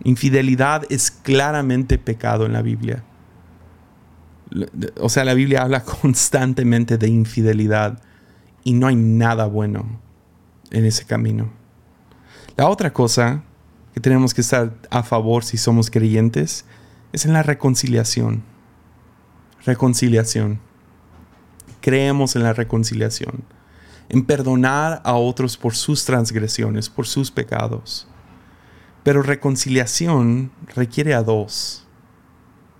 [0.04, 3.04] Infidelidad es claramente pecado en la Biblia.
[5.00, 8.02] O sea, la Biblia habla constantemente de infidelidad
[8.64, 10.00] y no hay nada bueno
[10.72, 11.50] en ese camino.
[12.58, 13.44] La otra cosa
[13.94, 16.66] que tenemos que estar a favor si somos creyentes
[17.12, 18.44] es en la reconciliación.
[19.66, 20.60] Reconciliación.
[21.82, 23.44] Creemos en la reconciliación,
[24.10, 28.08] en perdonar a otros por sus transgresiones, por sus pecados.
[29.04, 31.88] Pero reconciliación requiere a dos.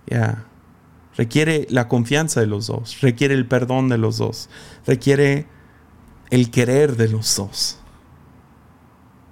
[0.06, 0.44] Ya.
[1.16, 4.48] Requiere la confianza de los dos, requiere el perdón de los dos,
[4.86, 5.46] requiere
[6.30, 7.81] el querer de los dos.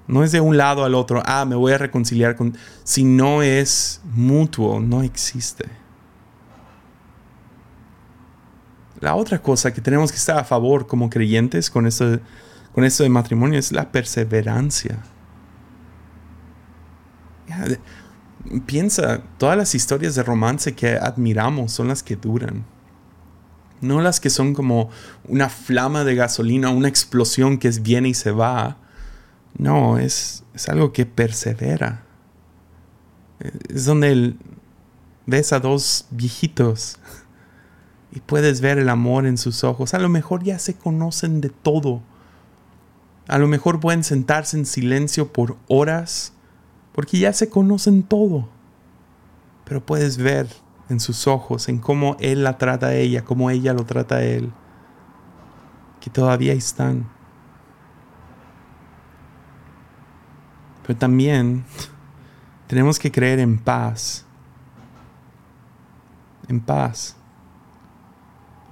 [0.07, 2.57] No es de un lado al otro, ah, me voy a reconciliar con...
[2.85, 5.67] Si no es mutuo, no existe.
[9.01, 12.21] La otra cosa que tenemos que estar a favor como creyentes con esto,
[12.75, 14.99] con esto de matrimonio es la perseverancia.
[18.67, 22.65] Piensa, todas las historias de romance que admiramos son las que duran.
[23.81, 24.91] No las que son como
[25.25, 28.77] una flama de gasolina, una explosión que viene y se va.
[29.57, 32.05] No, es, es algo que persevera.
[33.69, 34.35] Es donde
[35.27, 36.99] ves a dos viejitos
[38.13, 39.95] y puedes ver el amor en sus ojos.
[39.95, 42.03] A lo mejor ya se conocen de todo.
[43.29, 46.33] A lo mejor pueden sentarse en silencio por horas
[46.93, 48.49] porque ya se conocen todo.
[49.65, 50.49] Pero puedes ver
[50.89, 54.23] en sus ojos, en cómo él la trata a ella, cómo ella lo trata a
[54.25, 54.53] él,
[56.01, 57.09] que todavía están.
[60.83, 61.65] Pero también
[62.67, 64.25] tenemos que creer en paz.
[66.49, 67.17] En paz.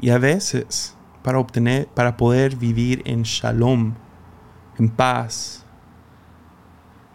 [0.01, 3.95] Y a veces, para obtener, para poder vivir en shalom,
[4.79, 5.65] en paz,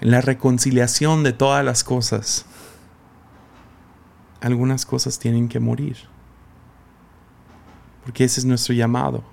[0.01, 2.45] en la reconciliación de todas las cosas,
[4.41, 5.97] algunas cosas tienen que morir.
[8.03, 9.23] Porque ese es nuestro llamado.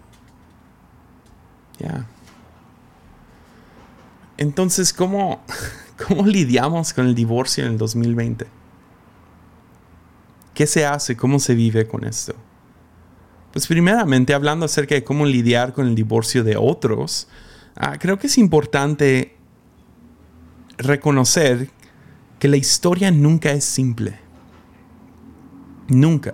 [1.78, 2.06] Ya.
[4.40, 5.44] Entonces, ¿cómo,
[6.08, 8.46] ¿cómo lidiamos con el divorcio en el 2020?
[10.54, 11.14] ¿Qué se hace?
[11.14, 12.34] ¿Cómo se vive con esto?
[13.52, 17.28] Pues primeramente, hablando acerca de cómo lidiar con el divorcio de otros,
[17.76, 19.36] ah, creo que es importante
[20.78, 21.68] reconocer
[22.38, 24.18] que la historia nunca es simple.
[25.88, 26.32] Nunca.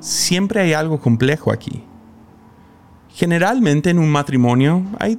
[0.00, 1.82] Siempre hay algo complejo aquí.
[3.08, 5.18] Generalmente en un matrimonio hay,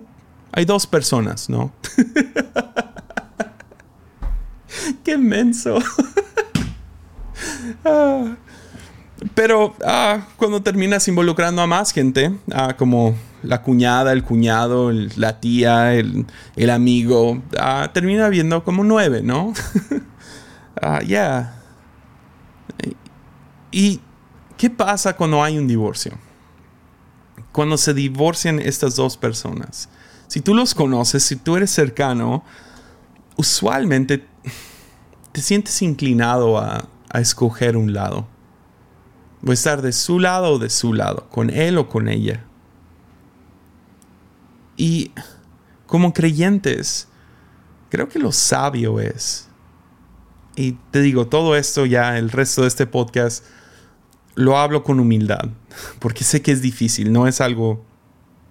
[0.51, 1.71] hay dos personas, ¿no?
[5.03, 5.79] Qué menso.
[7.83, 8.35] Ah.
[9.35, 15.39] pero ah, cuando terminas involucrando a más gente, ah, como la cuñada, el cuñado, la
[15.39, 16.25] tía, el,
[16.69, 17.41] amigo,
[17.93, 19.53] termina viendo como nueve, ¿no?
[21.07, 21.55] Ya.
[23.71, 23.99] ¿Y
[24.57, 26.13] qué pasa cuando hay un divorcio?
[27.51, 29.89] Cuando se divorcian estas dos personas.
[30.27, 32.43] Si tú los conoces, si tú eres cercano,
[33.37, 34.25] usualmente
[35.31, 38.27] te sientes inclinado a, escoger un lado.
[39.45, 42.43] O estar de su lado o de su lado, con él o con ella.
[44.75, 45.11] Y
[45.87, 47.07] como creyentes,
[47.89, 49.47] creo que lo sabio es,
[50.55, 53.45] y te digo, todo esto ya, el resto de este podcast,
[54.35, 55.49] lo hablo con humildad,
[55.99, 57.85] porque sé que es difícil, no es algo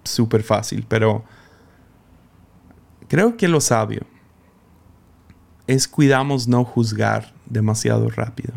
[0.03, 1.25] súper fácil, pero
[3.07, 4.01] creo que lo sabio
[5.67, 8.53] es cuidamos no juzgar demasiado rápido.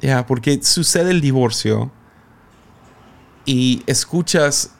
[0.00, 1.90] Ya, porque sucede el divorcio
[3.44, 4.72] y escuchas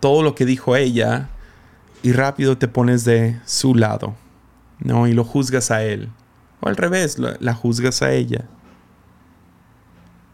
[0.00, 1.28] todo lo que dijo ella
[2.02, 4.14] y rápido te pones de su lado,
[4.80, 5.06] ¿no?
[5.06, 6.10] Y lo juzgas a él.
[6.60, 8.44] O al revés, la, juzgas a ella.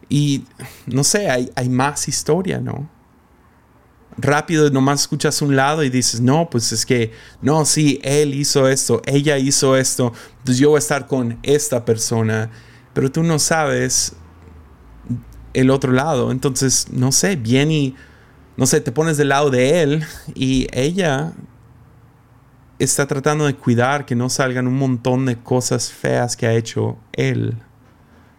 [0.08, 0.44] Y
[0.86, 2.88] no sé, hay, hay más historia, ¿no?
[4.18, 8.68] Rápido nomás escuchas un lado y dices, no, pues es que, no, sí, él hizo
[8.68, 10.12] esto, ella hizo esto,
[10.44, 12.50] pues yo voy a estar con esta persona,
[12.92, 14.14] pero tú no sabes
[15.54, 17.94] el otro lado, entonces, no sé, bien y,
[18.56, 20.04] no sé, te pones del lado de él
[20.34, 21.32] y ella
[22.78, 26.98] está tratando de cuidar que no salgan un montón de cosas feas que ha hecho
[27.12, 27.56] él.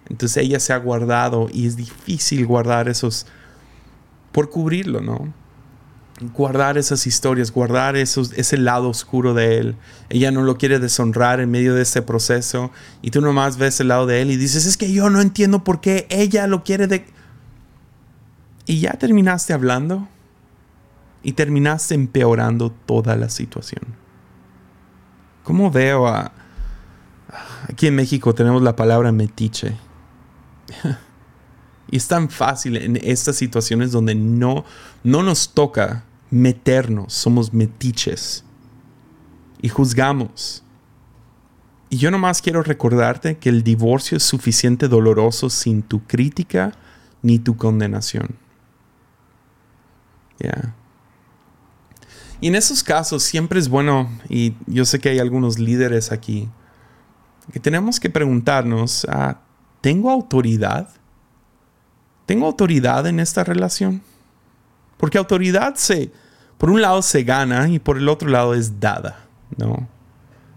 [0.10, 3.26] Entonces ella se ha guardado y es difícil guardar esos
[4.32, 5.34] por cubrirlo, ¿no?
[6.22, 9.76] Guardar esas historias, guardar esos, ese lado oscuro de él.
[10.10, 13.90] Ella no lo quiere deshonrar en medio de este proceso y tú nomás ves el
[13.90, 16.88] lado de él y dices, es que yo no entiendo por qué ella lo quiere
[16.88, 17.06] de...
[18.66, 20.08] Y ya terminaste hablando
[21.22, 23.84] y terminaste empeorando toda la situación.
[25.44, 26.32] ¿Cómo veo a...
[27.68, 29.76] Aquí en México tenemos la palabra metiche.
[31.90, 34.66] Y es tan fácil en estas situaciones donde no,
[35.04, 38.44] no nos toca meternos, somos metiches
[39.62, 40.64] y juzgamos.
[41.90, 46.72] Y yo nomás quiero recordarte que el divorcio es suficiente doloroso sin tu crítica
[47.22, 48.36] ni tu condenación.
[52.42, 56.50] Y en esos casos siempre es bueno, y yo sé que hay algunos líderes aquí,
[57.52, 59.40] que tenemos que preguntarnos, ah,
[59.80, 60.90] ¿tengo autoridad?
[62.26, 64.02] ¿Tengo autoridad en esta relación?
[64.98, 66.12] Porque autoridad se,
[66.58, 69.26] por un lado se gana y por el otro lado es dada,
[69.58, 69.88] ¿no?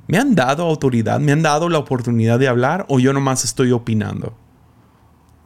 [0.07, 1.19] ¿Me han dado autoridad?
[1.19, 4.37] ¿Me han dado la oportunidad de hablar o yo nomás estoy opinando?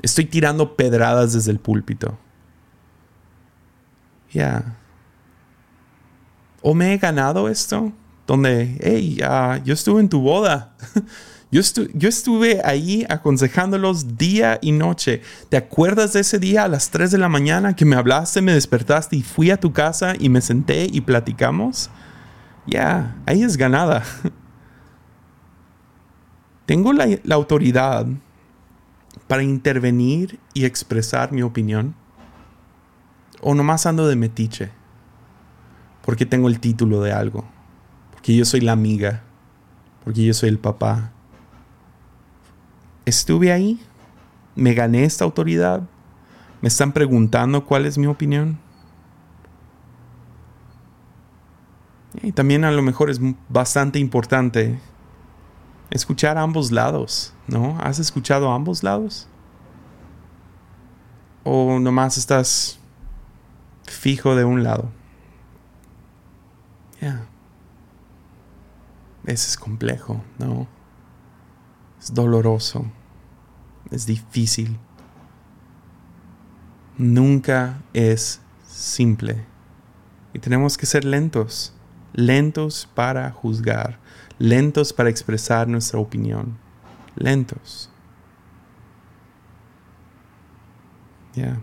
[0.02, 2.18] Estoy tirando pedradas desde el púlpito.
[4.32, 4.76] Ya.
[6.60, 7.92] ¿O me he ganado esto?
[8.26, 9.18] Donde, hey,
[9.64, 10.74] yo estuve en tu boda.
[11.52, 15.20] Yo, estuve ahí aconsejándolos día y noche.
[15.48, 18.54] ¿Te acuerdas de ese día a las 3 de la mañana que me hablaste, me
[18.54, 21.90] despertaste y fui a tu casa y me senté y platicamos?
[22.68, 24.04] Ya, ahí es ganada.
[26.66, 28.06] ¿Tengo la, la autoridad
[29.26, 31.96] para intervenir y expresar mi opinión?
[33.40, 34.70] ¿O nomás ando de metiche?
[36.02, 37.44] Porque tengo el título de algo.
[38.12, 39.24] Porque yo soy la amiga.
[40.04, 41.10] Porque yo soy el papá
[43.04, 43.80] estuve ahí,
[44.54, 45.82] me gané esta autoridad,
[46.60, 48.58] me están preguntando cuál es mi opinión.
[52.22, 54.80] Y también a lo mejor es bastante importante
[55.90, 57.78] escuchar ambos lados, ¿no?
[57.80, 59.28] ¿Has escuchado ambos lados?
[61.44, 62.78] ¿O nomás estás
[63.84, 64.90] fijo de un lado?
[67.00, 67.26] Ya.
[69.24, 70.66] Ese es complejo, ¿no?
[72.00, 72.90] Es doloroso.
[73.90, 74.78] Es difícil.
[76.96, 79.44] Nunca es simple.
[80.32, 81.74] Y tenemos que ser lentos.
[82.12, 83.98] Lentos para juzgar.
[84.38, 86.58] Lentos para expresar nuestra opinión.
[87.16, 87.90] Lentos.
[91.34, 91.60] Ya.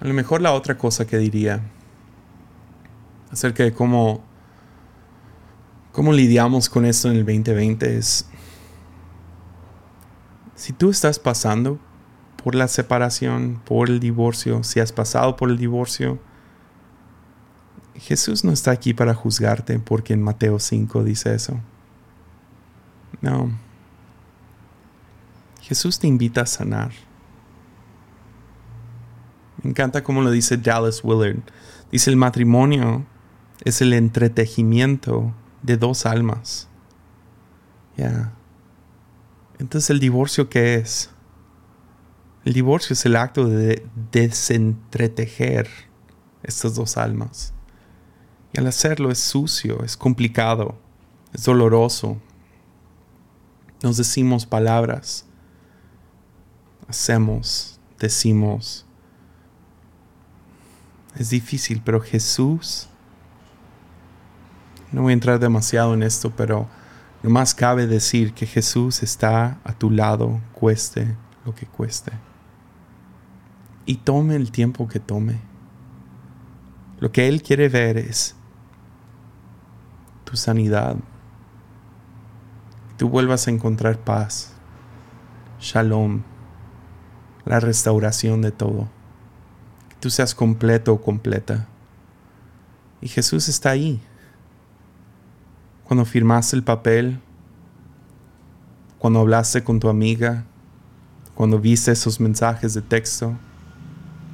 [0.00, 1.62] A lo mejor la otra cosa que diría
[3.30, 4.22] acerca de cómo,
[5.96, 8.28] cómo lidiamos con esto en el 2020 es,
[10.54, 11.78] si tú estás pasando
[12.44, 16.18] por la separación, por el divorcio, si has pasado por el divorcio,
[17.94, 21.58] Jesús no está aquí para juzgarte porque en Mateo 5 dice eso.
[23.22, 23.50] No.
[25.62, 26.92] Jesús te invita a sanar.
[29.62, 31.38] Me encanta cómo lo dice Dallas Willard.
[31.90, 33.06] Dice el matrimonio
[33.64, 35.32] es el entretejimiento
[35.66, 36.68] de dos almas.
[37.96, 38.32] Ya.
[39.58, 41.10] Entonces el divorcio qué es?
[42.44, 45.68] El divorcio es el acto de desentretejer
[46.44, 47.52] estas dos almas.
[48.52, 50.78] Y al hacerlo es sucio, es complicado,
[51.32, 52.18] es doloroso.
[53.82, 55.26] Nos decimos palabras,
[56.86, 58.86] hacemos, decimos.
[61.16, 62.88] Es difícil, pero Jesús,
[64.92, 66.68] no voy a entrar demasiado en esto, pero
[67.22, 72.12] no más cabe decir que Jesús está a tu lado, cueste lo que cueste.
[73.84, 75.40] Y tome el tiempo que tome.
[76.98, 78.34] Lo que Él quiere ver es
[80.24, 80.96] tu sanidad.
[82.96, 84.52] Tú vuelvas a encontrar paz,
[85.60, 86.22] shalom,
[87.44, 88.88] la restauración de todo.
[89.88, 91.68] Que tú seas completo o completa.
[93.00, 94.02] Y Jesús está ahí.
[95.86, 97.20] Cuando firmaste el papel,
[98.98, 100.44] cuando hablaste con tu amiga,
[101.36, 103.36] cuando viste esos mensajes de texto,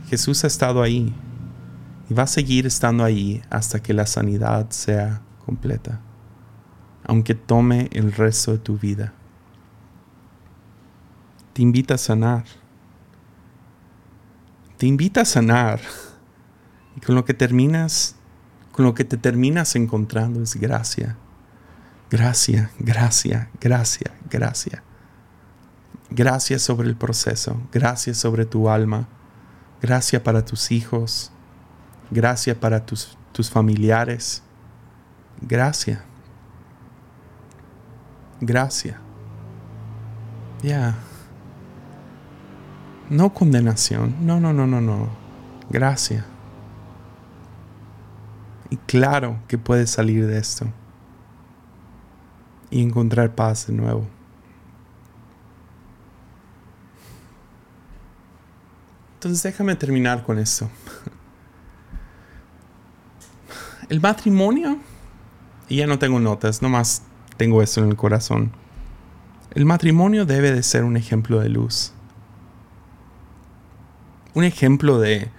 [0.09, 1.15] Jesús ha estado ahí
[2.09, 6.01] y va a seguir estando ahí hasta que la sanidad sea completa,
[7.05, 9.13] aunque tome el resto de tu vida.
[11.53, 12.45] Te invita a sanar.
[14.79, 15.81] Te invita a sanar.
[16.97, 18.17] Y con lo que terminas,
[18.71, 21.19] con lo que te terminas encontrando es gracia.
[22.13, 24.83] Gracia, gracia, gracia, gracia.
[26.11, 29.09] Gracias sobre el proceso, gracias sobre tu alma,
[29.81, 31.33] gracias para tus hijos,
[32.11, 34.43] gracias para tus, tus familiares,
[35.41, 36.05] gracia.
[38.43, 39.01] Gracia.
[40.63, 40.97] Ya.
[43.09, 44.17] No condenación.
[44.21, 45.09] No, no, no, no, no.
[45.71, 46.27] Gracia.
[48.69, 50.67] Y claro que puedes salir de esto.
[52.73, 54.09] Y encontrar paz de nuevo.
[59.15, 60.69] Entonces déjame terminar con esto.
[63.89, 64.79] El matrimonio
[65.69, 67.03] y ya no tengo notas, nomás
[67.37, 68.53] tengo esto en el corazón.
[69.53, 71.93] El matrimonio debe de ser un ejemplo de luz.
[74.35, 75.31] Un ejemplo de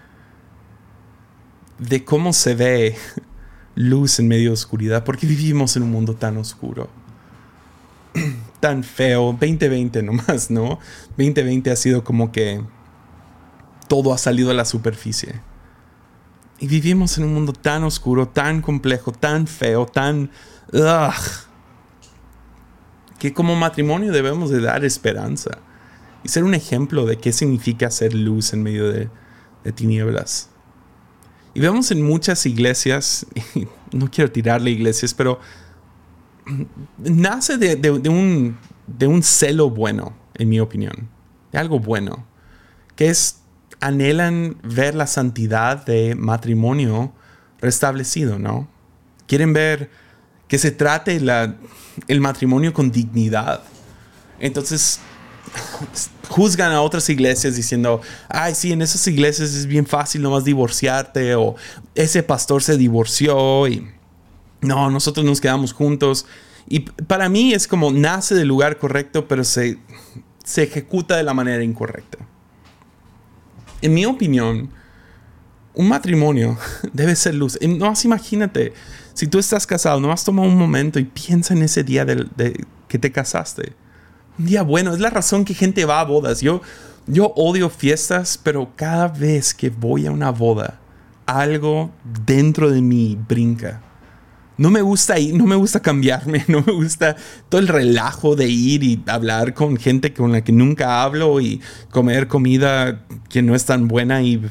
[1.80, 2.96] de cómo se ve
[3.76, 6.90] luz en medio de oscuridad, porque vivimos en un mundo tan oscuro,
[8.60, 10.80] tan feo, 2020 nomás, ¿no?
[11.18, 12.64] 2020 ha sido como que
[13.88, 15.42] todo ha salido a la superficie.
[16.60, 20.32] Y vivimos en un mundo tan oscuro, tan complejo, tan feo, tan...
[23.20, 25.60] que como matrimonio debemos de dar esperanza
[26.24, 29.10] y ser un ejemplo de qué significa ser luz en medio de,
[29.76, 30.50] tinieblas.
[31.54, 33.26] Y vemos en muchas iglesias,
[33.92, 35.40] no quiero tirarle iglesias, pero
[36.98, 41.10] nace de, un, celo bueno, en mi opinión,
[41.52, 42.26] de algo bueno,
[42.96, 43.40] que es
[43.80, 47.14] anhelan ver la santidad de matrimonio
[47.60, 48.68] restablecido, ¿no?
[49.28, 49.90] Quieren ver
[50.48, 51.20] que se trate
[52.08, 53.64] el matrimonio con dignidad.
[54.40, 55.00] Entonces,
[56.30, 61.36] juzgan a otras iglesias diciendo, ay, sí, en esas iglesias es bien fácil nomás divorciarte
[61.36, 61.56] o
[61.96, 63.90] ese pastor se divorció y
[64.64, 66.26] no, nosotros nos quedamos juntos.
[66.68, 69.78] Y para mí es como nace del lugar correcto, pero se,
[70.44, 72.20] se ejecuta de la manera incorrecta
[73.84, 74.70] en mi opinión,
[75.76, 76.58] un matrimonio
[76.94, 77.60] debe ser luz.
[77.62, 78.74] No más imagínate,
[79.14, 82.66] si tú estás casado, no has tomado un momento y piensa en ese día de,
[82.88, 83.74] que te casaste.
[84.40, 86.40] Un día bueno, es la razón que gente va a bodas.
[86.40, 86.62] Yo,
[87.08, 90.80] yo odio fiestas, pero cada vez que voy a una boda,
[91.26, 91.92] algo
[92.26, 93.82] dentro de mí brinca.
[94.58, 97.16] No me gusta ir, no me gusta cambiarme, no me gusta
[97.50, 101.62] todo el relajo de ir y hablar con gente con la que nunca hablo y
[101.90, 104.42] comer comida que no es tan buena y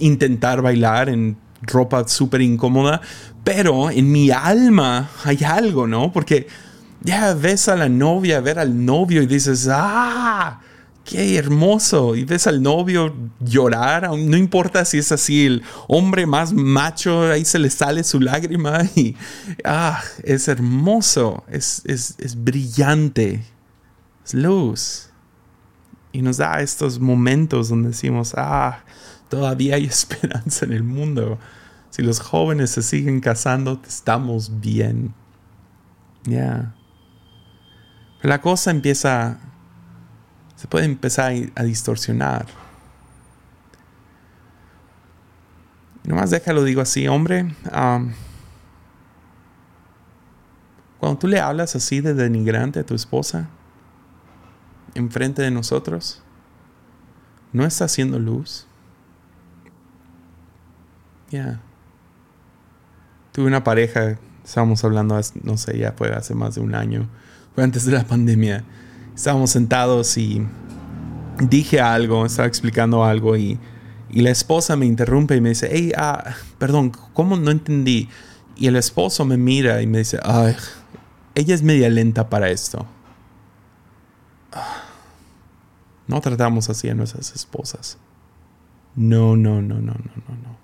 [0.00, 3.00] intentar bailar en ropa súper incómoda.
[3.44, 6.12] Pero en mi alma hay algo, ¿no?
[6.12, 6.46] Porque
[7.02, 10.60] ya ves a la novia, ver al novio y dices, ah,
[11.06, 12.16] qué hermoso.
[12.16, 17.44] Y ves al novio llorar, no importa si es así, el hombre más macho, ahí
[17.44, 19.16] se le sale su lágrima y
[19.64, 23.44] ah, es hermoso, es, es, es brillante,
[24.24, 25.10] es luz.
[26.12, 28.80] Y nos da estos momentos donde decimos, ah,
[29.28, 31.38] todavía hay esperanza en el mundo.
[31.90, 35.14] Si los jóvenes se siguen casando, estamos bien.
[36.24, 36.74] Ya.
[38.22, 39.38] La cosa empieza
[40.56, 42.46] se puede empezar a distorsionar.
[46.04, 47.54] Nomás déjalo, digo así, hombre.
[50.98, 53.48] cuando tú le hablas así de denigrante a tu esposa,
[54.94, 56.22] enfrente de nosotros,
[57.52, 58.66] no está haciendo luz.
[61.30, 61.60] Ya.
[63.32, 67.08] Tuve una pareja, estábamos hablando, no sé, ya fue hace más de un año,
[67.54, 68.64] fue antes de la pandemia
[69.16, 70.46] estábamos sentados y
[71.40, 73.58] dije algo, estaba explicando algo y,
[74.10, 78.08] la esposa me interrumpe y me dice, hey, ah, perdón, ¿cómo no entendí?
[78.56, 80.56] Y el esposo me mira y me dice, ay,
[81.34, 82.86] ella es media lenta para esto.
[86.06, 87.98] No tratamos así a nuestras esposas.
[88.94, 90.56] No, no, no, no, no, no, no.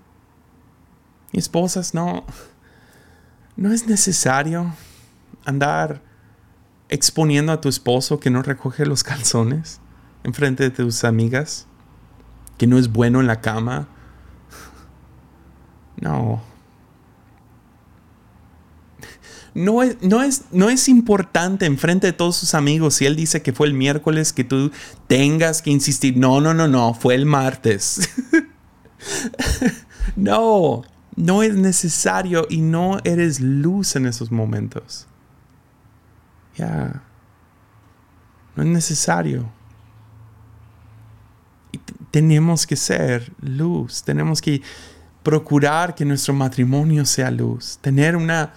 [1.32, 2.24] esposas, no.
[3.56, 4.72] No es necesario
[5.44, 6.00] andar
[6.92, 9.80] exponiendo a tu esposo que no recoge los calzones
[10.24, 11.66] enfrente de tus amigas,
[12.58, 13.88] que no es bueno en la cama.
[16.00, 16.42] No.
[19.54, 23.42] No es, no, es, no es importante enfrente de todos sus amigos si él dice
[23.42, 24.70] que fue el miércoles que tú
[25.06, 26.16] tengas que insistir.
[26.16, 28.08] No, no, no, no, fue el martes.
[30.16, 30.82] no,
[31.16, 35.06] no es necesario y no eres luz en esos momentos.
[36.56, 37.02] Ya.
[38.54, 39.50] No es necesario.
[42.10, 44.02] Tenemos que ser luz.
[44.02, 44.62] Tenemos que
[45.22, 47.78] procurar que nuestro matrimonio sea luz.
[47.80, 48.52] Tener una...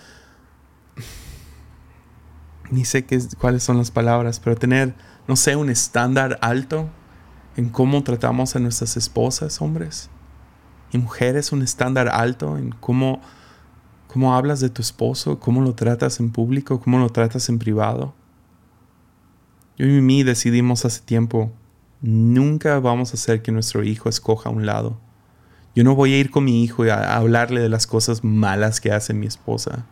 [2.71, 4.95] Ni sé qué, cuáles son las palabras, pero tener,
[5.27, 6.89] no sé, un estándar alto
[7.55, 10.09] en cómo tratamos a nuestras esposas, hombres.
[10.91, 13.21] Y mujeres, un estándar alto en cómo
[14.16, 15.41] ¿Cómo hablas de tu esposo?
[15.41, 16.80] ¿Cómo lo tratas en público?
[16.80, 18.13] ¿Cómo lo tratas en privado?
[19.78, 21.51] Yo y mí decidimos hace tiempo,
[21.99, 24.97] nunca vamos a hacer que nuestro hijo escoja un lado.
[25.76, 28.93] Yo no voy a ir con mi hijo a hablarle de las cosas malas que
[28.93, 29.86] hace mi esposa.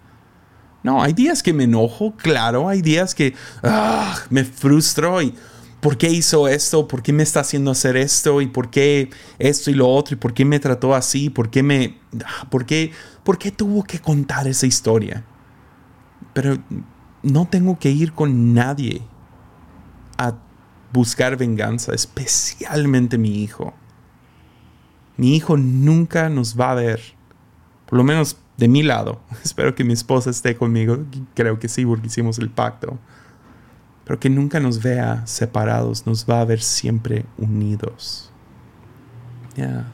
[0.83, 5.35] No, hay días que me enojo, claro, hay días que ah, me frustro y
[5.83, 6.87] ¿por qué hizo esto?
[6.87, 8.41] ¿Por qué me está haciendo hacer esto?
[8.41, 10.15] ¿Y por qué esto y lo otro?
[10.15, 11.29] ¿Y por qué me trató así?
[11.29, 11.99] ¿Por qué me...
[12.25, 15.25] Ah, ¿Por qué, por qué tuvo que contar esa historia?
[16.33, 16.57] Pero
[17.21, 19.01] no tengo que ir con nadie
[20.17, 20.35] a
[20.93, 23.73] buscar venganza, especialmente mi hijo.
[25.17, 27.01] Mi hijo nunca nos va a ver,
[27.87, 29.21] por lo menos de mi lado.
[29.43, 30.99] Espero que mi esposa esté conmigo,
[31.33, 32.97] creo que sí, porque hicimos el pacto
[34.05, 38.31] pero que nunca nos vea separados, nos va a ver siempre unidos.
[39.55, 39.85] Ya.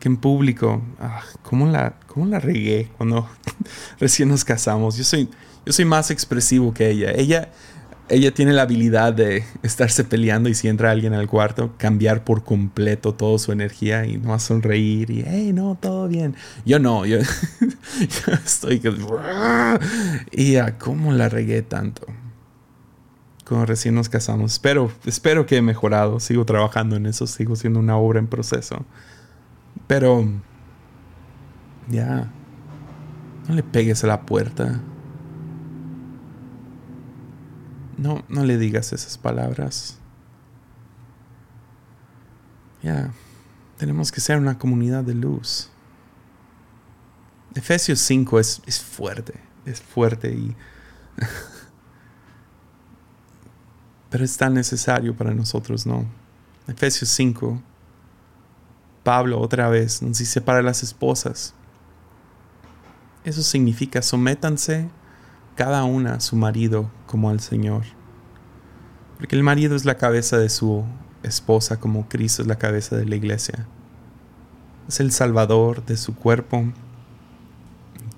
[0.00, 3.28] Que en público, ah, ¿cómo, la, ¿cómo la regué cuando
[4.00, 4.96] recién nos casamos?
[4.96, 5.28] Yo soy,
[5.64, 7.12] yo soy más expresivo que ella.
[7.12, 7.50] Ella
[8.08, 12.44] ella tiene la habilidad de estarse peleando y si entra alguien al cuarto, cambiar por
[12.44, 16.36] completo toda su energía y no a sonreír y, hey, no, todo bien.
[16.64, 17.18] Yo no, yo,
[18.44, 18.94] estoy que...
[20.30, 22.06] Y ya, ¿cómo la regué tanto?
[23.46, 24.52] Cuando recién nos casamos.
[24.52, 26.20] Espero, espero que he mejorado.
[26.20, 28.84] Sigo trabajando en eso, sigo siendo una obra en proceso.
[29.86, 30.28] Pero,
[31.88, 32.28] ya,
[33.48, 34.80] no le pegues a la puerta.
[37.96, 39.98] No, no le digas esas palabras.
[42.82, 43.12] Ya,
[43.78, 45.70] tenemos que ser una comunidad de luz.
[47.54, 50.54] Efesios 5 es, es fuerte, es fuerte y...
[54.10, 56.06] Pero es tan necesario para nosotros, ¿no?
[56.68, 57.60] Efesios 5,
[59.02, 61.54] Pablo otra vez nos dice para las esposas.
[63.24, 64.88] Eso significa sométanse
[65.56, 67.82] cada una su marido como al Señor.
[69.16, 70.84] Porque el marido es la cabeza de su
[71.22, 73.66] esposa como Cristo es la cabeza de la iglesia.
[74.86, 76.64] Es el salvador de su cuerpo,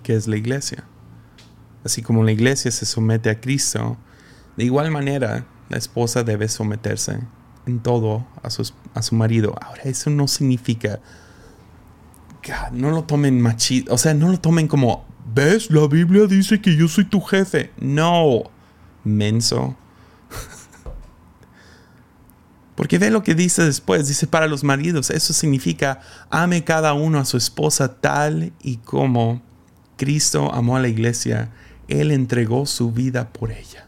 [0.03, 0.85] que es la iglesia.
[1.85, 3.97] Así como la iglesia se somete a Cristo,
[4.57, 7.21] de igual manera la esposa debe someterse
[7.67, 9.55] en todo a su, a su marido.
[9.61, 11.01] Ahora, eso no significa...
[12.73, 15.71] no lo tomen machito, o sea, no lo tomen como ¿Ves?
[15.71, 17.71] La Biblia dice que yo soy tu jefe.
[17.79, 18.45] No,
[19.05, 19.77] menso.
[22.75, 26.01] Porque ve lo que dice después, dice para los maridos, eso significa
[26.31, 29.43] ame cada uno a su esposa tal y como
[29.97, 31.51] Cristo amó a la iglesia,
[31.89, 33.85] Él entregó su vida por ella.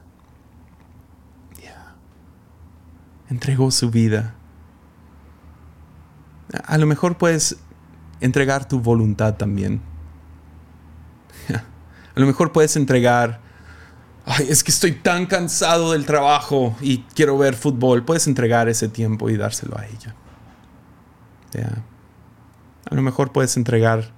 [3.28, 4.34] Entregó su vida.
[6.64, 7.58] A lo mejor puedes
[8.20, 9.80] entregar tu voluntad también.
[12.20, 13.40] A lo mejor puedes entregar
[14.26, 18.04] Ay, es que estoy tan cansado del trabajo y quiero ver fútbol.
[18.04, 20.14] Puedes entregar ese tiempo y dárselo a ella.
[22.90, 24.12] A lo mejor puedes entregar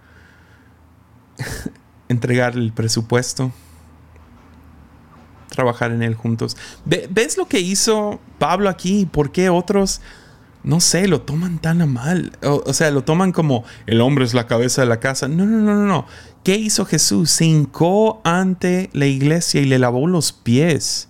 [2.09, 3.53] entregar el presupuesto,
[5.49, 6.57] trabajar en él juntos.
[6.85, 9.07] ¿Ves lo que hizo Pablo aquí?
[9.07, 10.01] ¿Por qué otros,
[10.65, 12.39] no sé, lo toman tan a mal?
[12.43, 15.27] O, sea, lo toman como el hombre es la cabeza de la casa.
[15.27, 16.07] No, no, no, no, no.
[16.45, 17.31] ¿Qué hizo Jesús?
[17.31, 21.09] Se hincó ante la iglesia y le lavó los pies.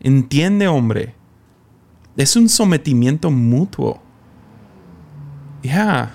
[0.00, 1.14] ¿Entiende, hombre?
[2.16, 4.02] Es un sometimiento mutuo.
[5.62, 6.12] Ya.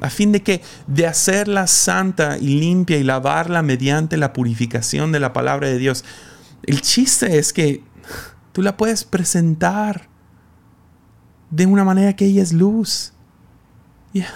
[0.00, 5.20] A fin de que de hacerla santa y limpia y lavarla mediante la purificación de
[5.20, 6.04] la palabra de Dios.
[6.64, 7.82] El chiste es que
[8.52, 10.11] tú la puedes presentar
[11.52, 13.12] de una manera que ella es luz.
[14.14, 14.26] Ya.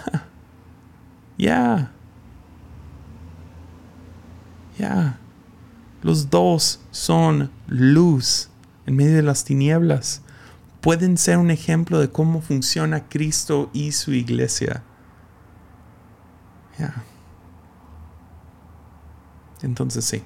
[1.39, 1.91] Ya.
[4.79, 5.19] Ya.
[6.03, 8.51] Los dos son luz
[8.85, 10.21] en medio de las tinieblas.
[10.83, 14.83] Pueden ser un ejemplo de cómo funciona Cristo y su iglesia.
[16.79, 17.03] Ya.
[19.63, 20.23] Entonces sí.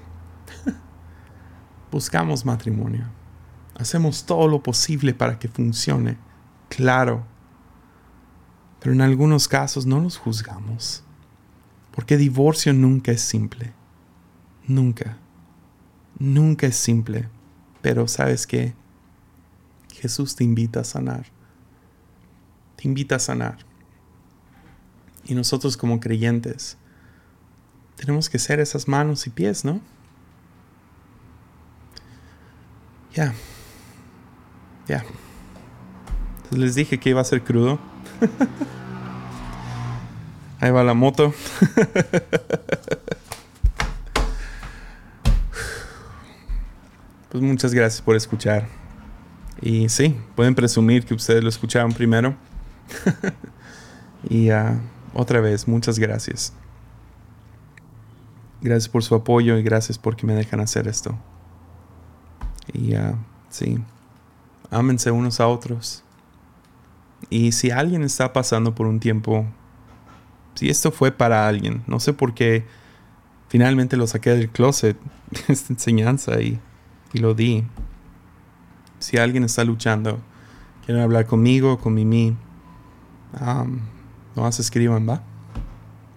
[1.93, 3.05] Buscamos matrimonio.
[3.79, 6.30] Hacemos todo lo posible para que funcione.
[6.71, 7.27] Claro.
[8.81, 11.05] Pero en algunos casos no los juzgamos.
[11.93, 13.75] Porque divorcio nunca es simple.
[14.67, 15.19] Nunca.
[16.19, 17.29] Nunca es simple.
[17.83, 18.73] Pero sabes que
[19.93, 21.27] Jesús te invita a sanar.
[22.77, 23.59] Te invita a sanar.
[25.25, 26.79] Y nosotros como creyentes
[27.97, 29.81] tenemos que ser esas manos y pies, ¿no?
[33.13, 33.35] Ya.
[34.89, 35.05] Ya.
[36.51, 37.79] Les dije que iba a ser crudo.
[40.61, 41.33] Ahí va la moto.
[47.31, 48.67] Pues muchas gracias por escuchar.
[49.63, 52.35] Y sí, pueden presumir que ustedes lo escucharon primero.
[54.29, 54.81] y uh,
[55.15, 56.53] otra vez, muchas gracias.
[58.61, 61.17] Gracias por su apoyo y gracias porque me dejan hacer esto.
[62.73, 63.15] Y uh,
[63.49, 63.79] sí,
[64.69, 66.03] ámense unos a otros.
[67.29, 69.47] Y si alguien está pasando por un tiempo,
[70.55, 72.65] si esto fue para alguien, no sé por qué
[73.49, 74.97] finalmente lo saqué del closet,
[75.49, 76.61] esta enseñanza y
[77.13, 77.65] y lo di.
[78.99, 80.19] Si alguien está luchando,
[80.85, 82.37] quieren hablar conmigo, con Mimi,
[83.41, 83.81] um,
[84.37, 85.23] nomás escriban, ¿va?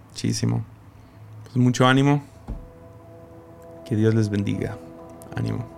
[0.10, 0.64] Muchísimo.
[1.44, 2.24] Pues mucho ánimo.
[3.86, 4.78] Que Dios les bendiga.
[5.36, 5.73] Ánimo.